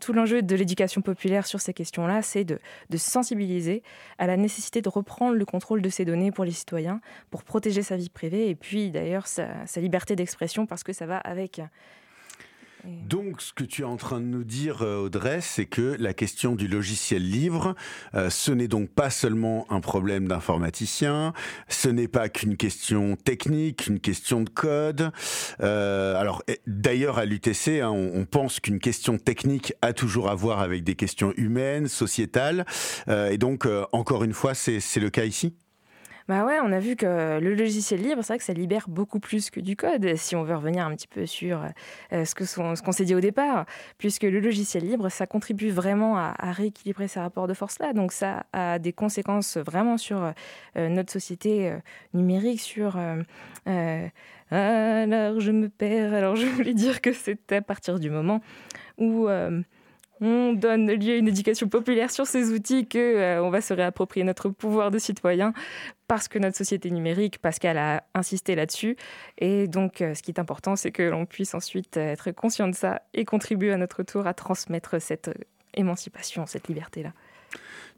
tout 0.00 0.12
l'enjeu 0.12 0.42
de 0.42 0.54
l'éducation 0.54 1.00
populaire 1.00 1.46
sur 1.46 1.60
ces 1.60 1.72
questions-là, 1.72 2.22
c'est 2.22 2.44
de, 2.44 2.58
sensibiliser 2.96 3.82
à 4.18 4.26
la 4.26 4.36
nécessité 4.36 4.82
de 4.82 4.88
reprendre 4.88 5.34
le 5.34 5.44
contrôle 5.44 5.80
de 5.80 5.88
ces 5.88 6.04
données 6.04 6.32
pour 6.32 6.44
les 6.44 6.50
citoyens, 6.50 7.00
pour 7.30 7.44
protéger 7.44 7.82
sa 7.82 7.96
vie 7.96 8.10
privée 8.10 8.48
et 8.50 8.54
puis 8.54 8.90
d'ailleurs 8.90 9.26
sa 9.26 9.64
liberté 9.76 10.16
d'expression, 10.16 10.66
parce 10.66 10.82
que 10.82 10.92
ça 10.92 11.06
va 11.06 11.18
avec. 11.18 11.60
Donc, 12.84 13.42
ce 13.42 13.52
que 13.52 13.64
tu 13.64 13.82
es 13.82 13.84
en 13.84 13.96
train 13.96 14.20
de 14.20 14.26
nous 14.26 14.44
dire, 14.44 14.82
euh, 14.82 15.04
Audrey, 15.04 15.40
c'est 15.40 15.66
que 15.66 15.96
la 15.98 16.14
question 16.14 16.54
du 16.54 16.68
logiciel 16.68 17.28
libre, 17.28 17.74
euh, 18.14 18.30
ce 18.30 18.52
n'est 18.52 18.68
donc 18.68 18.90
pas 18.90 19.10
seulement 19.10 19.66
un 19.70 19.80
problème 19.80 20.28
d'informaticien, 20.28 21.32
ce 21.68 21.88
n'est 21.88 22.08
pas 22.08 22.28
qu'une 22.28 22.56
question 22.56 23.16
technique, 23.16 23.86
une 23.86 24.00
question 24.00 24.42
de 24.42 24.50
code. 24.50 25.10
Euh, 25.60 26.14
alors, 26.16 26.42
d'ailleurs, 26.66 27.18
à 27.18 27.24
l'UTC, 27.24 27.80
hein, 27.80 27.90
on, 27.90 28.24
pense 28.24 28.60
qu'une 28.60 28.78
question 28.78 29.18
technique 29.18 29.72
a 29.82 29.92
toujours 29.92 30.30
à 30.30 30.34
voir 30.34 30.60
avec 30.60 30.84
des 30.84 30.94
questions 30.94 31.32
humaines, 31.36 31.88
sociétales. 31.88 32.64
et 33.08 33.38
donc, 33.38 33.66
encore 33.92 34.22
une 34.22 34.32
fois, 34.32 34.54
c'est 34.54 34.80
le 35.00 35.10
cas 35.10 35.24
ici? 35.24 35.54
Bah 36.28 36.44
ouais, 36.44 36.58
on 36.62 36.72
a 36.72 36.78
vu 36.78 36.96
que 36.96 37.38
le 37.40 37.54
logiciel 37.54 38.02
libre, 38.02 38.22
c'est 38.22 38.34
vrai 38.34 38.38
que 38.38 38.44
ça 38.44 38.52
libère 38.52 38.88
beaucoup 38.88 39.20
plus 39.20 39.50
que 39.50 39.60
du 39.60 39.76
code, 39.76 40.16
si 40.16 40.36
on 40.36 40.42
veut 40.42 40.54
revenir 40.54 40.86
un 40.86 40.94
petit 40.94 41.08
peu 41.08 41.26
sur 41.26 41.64
euh, 42.12 42.24
ce 42.24 42.82
qu'on 42.82 42.92
s'est 42.92 43.04
dit 43.04 43.14
au 43.14 43.20
départ, 43.20 43.66
puisque 43.98 44.24
le 44.24 44.40
logiciel 44.40 44.84
libre, 44.84 45.08
ça 45.08 45.26
contribue 45.26 45.70
vraiment 45.70 46.16
à, 46.16 46.34
rééquilibrer 46.52 47.08
ces 47.08 47.20
rapports 47.20 47.46
de 47.46 47.54
force-là. 47.54 47.92
Donc 47.92 48.12
ça 48.12 48.44
a 48.52 48.78
des 48.78 48.92
conséquences 48.92 49.56
vraiment 49.56 49.96
sur 49.96 50.32
euh, 50.76 50.88
notre 50.88 51.12
société 51.12 51.70
euh, 51.70 51.78
numérique, 52.14 52.60
sur... 52.60 52.96
alors 52.96 55.40
je 55.40 55.52
me 55.52 55.68
perds, 55.68 56.14
alors 56.14 56.36
je 56.36 56.46
voulais 56.46 56.74
dire 56.74 57.00
que 57.00 57.12
c'était 57.12 57.56
à 57.56 57.62
partir 57.62 57.98
du 57.98 58.10
moment 58.10 58.40
où 58.98 59.28
on 60.20 60.52
donne 60.52 60.90
lieu 60.90 61.14
à 61.14 61.16
une 61.16 61.28
éducation 61.28 61.68
populaire 61.68 62.10
sur 62.10 62.26
ces 62.26 62.52
outils 62.52 62.86
que 62.86 62.98
euh, 62.98 63.42
on 63.42 63.50
va 63.50 63.60
se 63.60 63.72
réapproprier 63.72 64.24
notre 64.24 64.50
pouvoir 64.50 64.90
de 64.90 64.98
citoyen 64.98 65.52
parce 66.08 66.28
que 66.28 66.38
notre 66.38 66.56
société 66.56 66.90
numérique, 66.90 67.38
qu'elle 67.60 67.78
a 67.78 68.02
insisté 68.14 68.54
là-dessus. 68.54 68.96
Et 69.38 69.68
donc, 69.68 70.00
euh, 70.00 70.14
ce 70.14 70.22
qui 70.22 70.30
est 70.30 70.40
important, 70.40 70.76
c'est 70.76 70.90
que 70.90 71.02
l'on 71.02 71.24
puisse 71.24 71.54
ensuite 71.54 71.96
être 71.96 72.32
conscient 72.32 72.68
de 72.68 72.74
ça 72.74 73.02
et 73.14 73.24
contribuer 73.24 73.72
à 73.72 73.76
notre 73.76 74.02
tour 74.02 74.26
à 74.26 74.34
transmettre 74.34 75.00
cette 75.00 75.28
euh, 75.28 75.34
émancipation, 75.74 76.46
cette 76.46 76.68
liberté-là. 76.68 77.12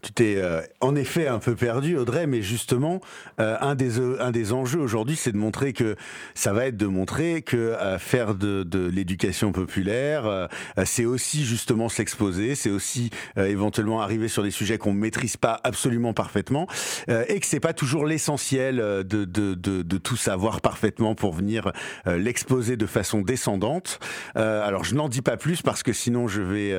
Tu 0.02 0.12
t'es 0.12 0.34
euh, 0.36 0.62
en 0.80 0.96
effet 0.96 1.28
un 1.28 1.38
peu 1.38 1.54
perdu, 1.54 1.96
Audrey, 1.96 2.26
mais 2.26 2.42
justement, 2.42 3.00
euh, 3.38 3.56
un, 3.60 3.76
des, 3.76 4.00
euh, 4.00 4.20
un 4.20 4.32
des 4.32 4.52
enjeux 4.52 4.80
aujourd'hui, 4.80 5.14
c'est 5.14 5.30
de 5.30 5.36
montrer 5.36 5.72
que 5.72 5.94
ça 6.34 6.52
va 6.52 6.66
être 6.66 6.76
de 6.76 6.86
montrer 6.86 7.42
que 7.42 7.76
faire 7.98 8.34
de, 8.34 8.64
de 8.64 8.88
l'éducation 8.88 9.52
populaire, 9.52 10.48
c'est 10.84 11.04
aussi 11.04 11.44
justement 11.44 11.88
s'exposer, 11.88 12.54
c'est 12.54 12.70
aussi 12.70 13.10
éventuellement 13.36 14.00
arriver 14.00 14.28
sur 14.28 14.42
des 14.42 14.50
sujets 14.50 14.78
qu'on 14.78 14.92
maîtrise 14.92 15.36
pas 15.36 15.60
absolument 15.62 16.12
parfaitement, 16.12 16.66
et 17.08 17.38
que 17.38 17.46
c'est 17.46 17.60
pas 17.60 17.72
toujours 17.72 18.06
l'essentiel 18.06 18.76
de, 18.76 19.02
de, 19.04 19.54
de, 19.54 19.54
de, 19.54 19.98
tout 19.98 20.16
savoir 20.16 20.60
parfaitement 20.60 21.14
pour 21.14 21.32
venir 21.34 21.72
l'exposer 22.06 22.76
de 22.76 22.86
façon 22.86 23.20
descendante. 23.20 24.00
alors, 24.34 24.84
je 24.84 24.94
n'en 24.94 25.08
dis 25.08 25.22
pas 25.22 25.36
plus 25.36 25.62
parce 25.62 25.82
que 25.82 25.92
sinon 25.92 26.26
je 26.28 26.42
vais 26.42 26.76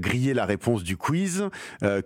griller 0.00 0.34
la 0.34 0.44
réponse 0.44 0.82
du 0.84 0.96
quiz 0.96 1.48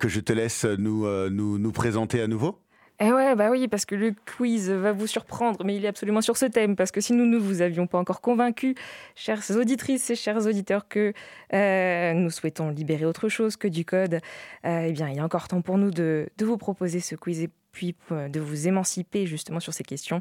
je 0.09 0.21
te 0.21 0.33
laisse 0.33 0.65
nous, 0.65 1.07
euh, 1.07 1.31
nous, 1.31 1.59
nous 1.59 1.73
présenter 1.73 2.21
à 2.21 2.27
nouveau 2.27 2.59
eh 3.01 3.13
ouais, 3.13 3.35
bah 3.35 3.51
oui, 3.51 3.67
parce 3.67 3.87
que 3.87 3.97
le 3.97 4.15
quiz 4.37 4.71
va 4.71 4.93
vous 4.93 5.09
surprendre, 5.09 5.65
mais 5.65 5.75
il 5.75 5.85
est 5.85 5.89
absolument 5.89 6.21
sur 6.21 6.37
ce 6.37 6.47
thème, 6.47 6.77
parce 6.77 6.93
que 6.93 7.01
si 7.01 7.13
nous 7.13 7.27
ne 7.27 7.37
vous 7.37 7.61
avions 7.61 7.89
pas 7.89 7.99
encore 7.99 8.21
convaincu, 8.21 8.77
chères 9.17 9.43
auditrices 9.51 10.11
et 10.11 10.15
chers 10.15 10.47
auditeurs, 10.47 10.87
que 10.87 11.13
euh, 11.53 12.13
nous 12.13 12.31
souhaitons 12.31 12.71
libérer 12.71 13.05
autre 13.05 13.29
chose 13.29 13.57
que 13.57 13.67
du 13.67 13.85
code, 13.85 14.21
euh, 14.65 14.87
eh 14.87 14.93
bien, 14.93 15.09
il 15.09 15.19
a 15.19 15.25
encore 15.25 15.49
temps 15.49 15.61
pour 15.61 15.77
nous 15.77 15.91
de, 15.91 16.29
de, 16.39 16.45
vous 16.45 16.57
proposer 16.57 17.01
ce 17.01 17.17
quiz 17.17 17.43
et 17.43 17.51
puis 17.73 17.97
de 18.11 18.39
vous 18.39 18.69
émanciper 18.69 19.27
justement 19.27 19.59
sur 19.59 19.75
ces 19.75 19.83
questions. 19.83 20.21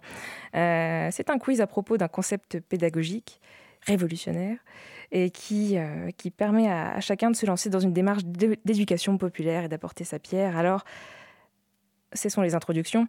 C'est 0.53 1.29
un 1.29 1.37
quiz 1.37 1.61
à 1.61 1.67
propos 1.67 1.97
d'un 1.97 2.07
concept 2.07 2.59
pédagogique 2.59 3.39
révolutionnaire 3.85 4.57
et 5.13 5.29
qui, 5.29 5.77
euh, 5.77 6.09
permet 6.35 6.69
à, 6.69 6.99
chacun 6.99 7.29
de 7.29 7.35
se 7.35 7.45
lancer 7.45 7.69
dans 7.69 7.79
une 7.79 7.93
démarche 7.93 8.23
d'éducation 8.25 9.17
populaire 9.17 9.63
et 9.63 9.67
d'apporter 9.69 10.03
sa 10.03 10.17
pierre. 10.17 10.57
Alors, 10.57 10.83
ce 12.13 12.29
sont 12.29 12.41
les 12.41 12.55
introductions. 12.55 13.07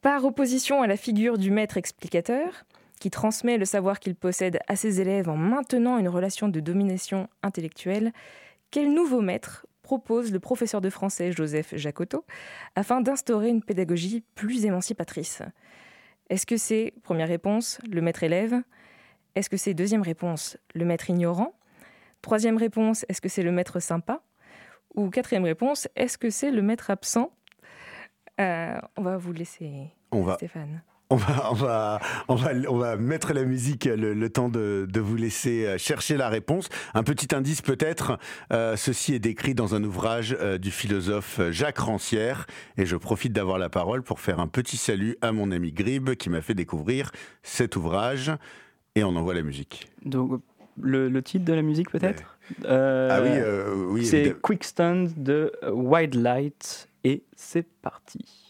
Par 0.00 0.24
opposition 0.24 0.82
à 0.82 0.86
la 0.86 0.96
figure 0.96 1.36
du 1.36 1.50
maître 1.50 1.76
explicateur, 1.76 2.64
qui 2.98 3.10
transmet 3.10 3.58
le 3.58 3.66
savoir 3.66 4.00
qu'il 4.00 4.14
possède 4.14 4.58
à 4.66 4.76
ses 4.76 5.02
élèves 5.02 5.28
en 5.28 5.36
maintenant 5.36 5.98
une 5.98 6.08
relation 6.08 6.48
de 6.48 6.60
domination 6.60 7.28
intellectuelle, 7.42 8.12
quel 8.70 8.92
nouveau 8.94 9.20
maître 9.20 9.66
propose 9.82 10.32
le 10.32 10.40
professeur 10.40 10.80
de 10.80 10.88
français 10.88 11.32
Joseph 11.32 11.76
Jacotot 11.76 12.24
afin 12.74 13.02
d'instaurer 13.02 13.48
une 13.48 13.62
pédagogie 13.62 14.24
plus 14.34 14.64
émancipatrice? 14.64 15.42
Est-ce 16.30 16.46
que 16.46 16.56
c'est, 16.56 16.94
première 17.02 17.28
réponse, 17.28 17.78
le 17.88 18.00
maître 18.00 18.22
élève? 18.22 18.62
Est-ce 19.36 19.50
que 19.50 19.58
c'est 19.58 19.74
deuxième 19.74 20.00
réponse, 20.02 20.56
le 20.74 20.86
maître 20.86 21.10
ignorant? 21.10 21.52
Troisième 22.22 22.56
réponse, 22.56 23.04
est-ce 23.10 23.20
que 23.20 23.28
c'est 23.28 23.42
le 23.42 23.52
maître 23.52 23.80
sympa? 23.80 24.22
Ou 24.94 25.10
quatrième 25.10 25.44
réponse, 25.44 25.88
est-ce 25.94 26.16
que 26.16 26.30
c'est 26.30 26.50
le 26.50 26.62
maître 26.62 26.90
absent? 26.90 27.30
Euh, 28.40 28.78
On 28.96 29.02
va 29.02 29.18
vous 29.18 29.32
laisser, 29.32 29.92
Stéphane. 30.36 30.82
On 31.10 31.16
va, 31.16 31.50
on, 31.50 31.54
va, 31.54 32.00
on, 32.28 32.34
va, 32.34 32.52
on 32.68 32.78
va 32.78 32.96
mettre 32.96 33.32
la 33.32 33.44
musique 33.44 33.84
le, 33.84 34.28
temps 34.28 34.48
de, 34.48 34.88
de, 34.90 35.00
vous 35.00 35.14
laisser 35.14 35.66
euh, 35.66 35.78
chercher 35.78 36.16
la 36.16 36.28
réponse. 36.28 36.68
Un 36.94 37.04
petit 37.04 37.32
indice 37.32 37.62
peut-être, 37.62 38.18
euh, 38.52 38.74
ceci 38.74 39.14
est 39.14 39.20
décrit 39.20 39.54
dans 39.54 39.74
un 39.74 39.84
ouvrage 39.84 40.36
du 40.60 40.70
philosophe 40.70 41.40
Jacques 41.50 41.78
Rancière 41.78 42.46
et 42.76 42.86
je 42.86 42.96
profite 42.96 43.34
d'avoir 43.34 43.58
la 43.58 43.68
parole 43.68 44.02
pour 44.02 44.18
faire 44.18 44.40
un 44.40 44.48
petit 44.48 44.78
salut 44.78 45.16
à 45.20 45.30
mon 45.30 45.52
ami 45.52 45.72
Grib 45.72 46.14
qui 46.14 46.30
m'a 46.30 46.40
fait 46.40 46.54
découvrir 46.54 47.12
cet 47.42 47.76
ouvrage. 47.76 48.32
Et 48.96 49.04
on 49.04 49.14
envoie 49.14 49.34
la 49.34 49.42
musique. 49.42 49.92
Donc, 50.04 50.40
le, 50.80 51.20
titre 51.20 51.44
de 51.44 51.52
la 51.52 51.62
musique 51.62 51.90
peut-être 51.90 52.38
euh, 52.64 53.08
Ah 53.10 53.20
oui, 53.22 53.28
euh, 53.32 53.86
oui 53.90 54.04
C'est 54.04 54.34
Quick 54.40 54.64
Stand 54.64 55.10
de 55.16 55.52
Wide 55.70 56.14
Light 56.14 56.88
et 57.04 57.22
c'est 57.36 57.66
parti. 57.82 58.45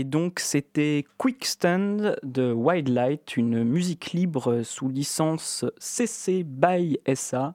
Et 0.00 0.04
donc 0.04 0.40
c'était 0.40 1.04
Quickstand 1.18 2.16
de 2.22 2.54
Wildlight, 2.54 3.36
une 3.36 3.64
musique 3.64 4.12
libre 4.12 4.62
sous 4.62 4.88
licence 4.88 5.66
CC 5.76 6.42
by 6.42 6.98
SA. 7.14 7.54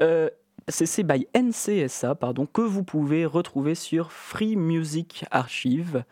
Euh, 0.00 0.30
CC 0.70 1.02
by 1.02 1.26
NCSA, 1.36 2.14
pardon, 2.14 2.46
que 2.46 2.62
vous 2.62 2.82
pouvez 2.82 3.26
retrouver 3.26 3.74
sur 3.74 4.10
Free 4.10 4.56
Music 4.56 5.26
Archive. 5.30 6.04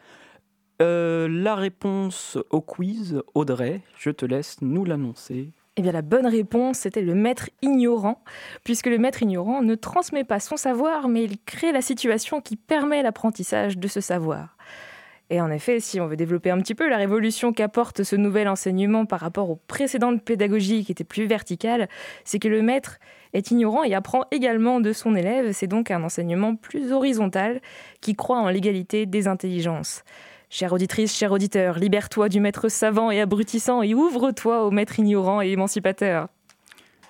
Euh, 0.83 1.28
la 1.30 1.55
réponse 1.55 2.37
au 2.51 2.61
quiz, 2.61 3.22
Audrey, 3.33 3.80
je 3.97 4.11
te 4.11 4.26
laisse 4.26 4.61
nous 4.61 4.85
l'annoncer. 4.85 5.55
Eh 5.76 5.80
bien, 5.80 5.93
la 5.93 6.03
bonne 6.03 6.26
réponse, 6.26 6.80
c'était 6.80 7.01
le 7.01 7.14
maître 7.14 7.49
ignorant, 7.62 8.22
puisque 8.62 8.89
le 8.89 8.99
maître 8.99 9.22
ignorant 9.22 9.62
ne 9.62 9.74
transmet 9.74 10.24
pas 10.24 10.39
son 10.39 10.59
savoir, 10.59 11.09
mais 11.09 11.24
il 11.24 11.39
crée 11.39 11.72
la 11.72 11.80
situation 11.80 12.43
qui 12.43 12.57
permet 12.57 13.03
l'apprentissage 13.03 13.78
de 13.78 13.89
ce 13.89 14.03
savoir. 14.03 14.59
Et 15.33 15.41
en 15.41 15.51
effet, 15.51 15.80
si 15.80 15.99
on 15.99 16.07
veut 16.07 16.16
développer 16.16 16.51
un 16.51 16.59
petit 16.59 16.74
peu 16.74 16.87
la 16.91 16.99
révolution 16.99 17.55
qu'apporte 17.55 18.03
ce 18.03 18.16
nouvel 18.16 18.49
enseignement 18.49 19.07
par 19.07 19.20
rapport 19.20 19.49
aux 19.49 19.59
précédentes 19.66 20.22
pédagogies 20.22 20.85
qui 20.85 20.93
étaient 20.93 21.05
plus 21.05 21.24
verticales, 21.24 21.89
c'est 22.24 22.39
que 22.39 22.49
le 22.49 22.61
maître 22.61 22.99
est 23.33 23.51
ignorant 23.51 23.83
et 23.83 23.95
apprend 23.95 24.26
également 24.30 24.78
de 24.78 24.93
son 24.93 25.16
élève. 25.16 25.53
C'est 25.53 25.68
donc 25.68 25.91
un 25.91 26.05
enseignement 26.05 26.55
plus 26.55 26.93
horizontal 26.93 27.62
qui 28.03 28.14
croit 28.14 28.41
en 28.41 28.51
l'égalité 28.51 29.07
des 29.07 29.26
intelligences. 29.26 30.05
Chère 30.51 30.74
auditrice, 30.74 31.16
cher 31.16 31.33
auditeur, 31.33 31.78
libère-toi 31.78 32.28
du 32.28 32.39
maître 32.39 32.68
savant 32.68 33.11
et 33.11 33.22
abrutissant 33.22 33.80
et 33.80 33.95
ouvre-toi 33.95 34.66
au 34.66 34.70
maître 34.70 34.99
ignorant 34.99 35.41
et 35.41 35.49
émancipateur. 35.49 36.28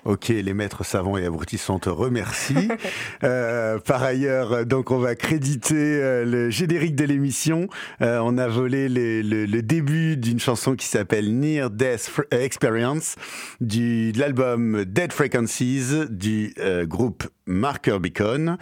Ok, 0.04 0.28
les 0.28 0.52
maîtres 0.52 0.84
savants 0.84 1.16
et 1.16 1.24
abrutissants 1.24 1.78
te 1.78 1.88
remercient. 1.88 2.68
euh, 3.22 3.78
par 3.78 4.02
ailleurs, 4.02 4.66
donc 4.66 4.90
on 4.90 4.98
va 4.98 5.14
créditer 5.14 5.76
euh, 5.76 6.24
le 6.24 6.50
générique 6.50 6.96
de 6.96 7.04
l'émission. 7.04 7.68
Euh, 8.00 8.18
on 8.24 8.36
a 8.36 8.48
volé 8.48 8.88
le, 8.88 9.22
le, 9.22 9.46
le 9.46 9.62
début 9.62 10.16
d'une 10.16 10.40
chanson 10.40 10.74
qui 10.74 10.86
s'appelle 10.86 11.38
Near 11.38 11.70
Death 11.70 12.10
Experience 12.32 13.14
du, 13.60 14.10
de 14.10 14.18
l'album 14.18 14.84
Dead 14.84 15.12
Frequencies 15.12 16.08
du 16.10 16.52
euh, 16.58 16.84
groupe 16.84 17.28
Marker 17.46 17.98
Beacon, 17.98 18.56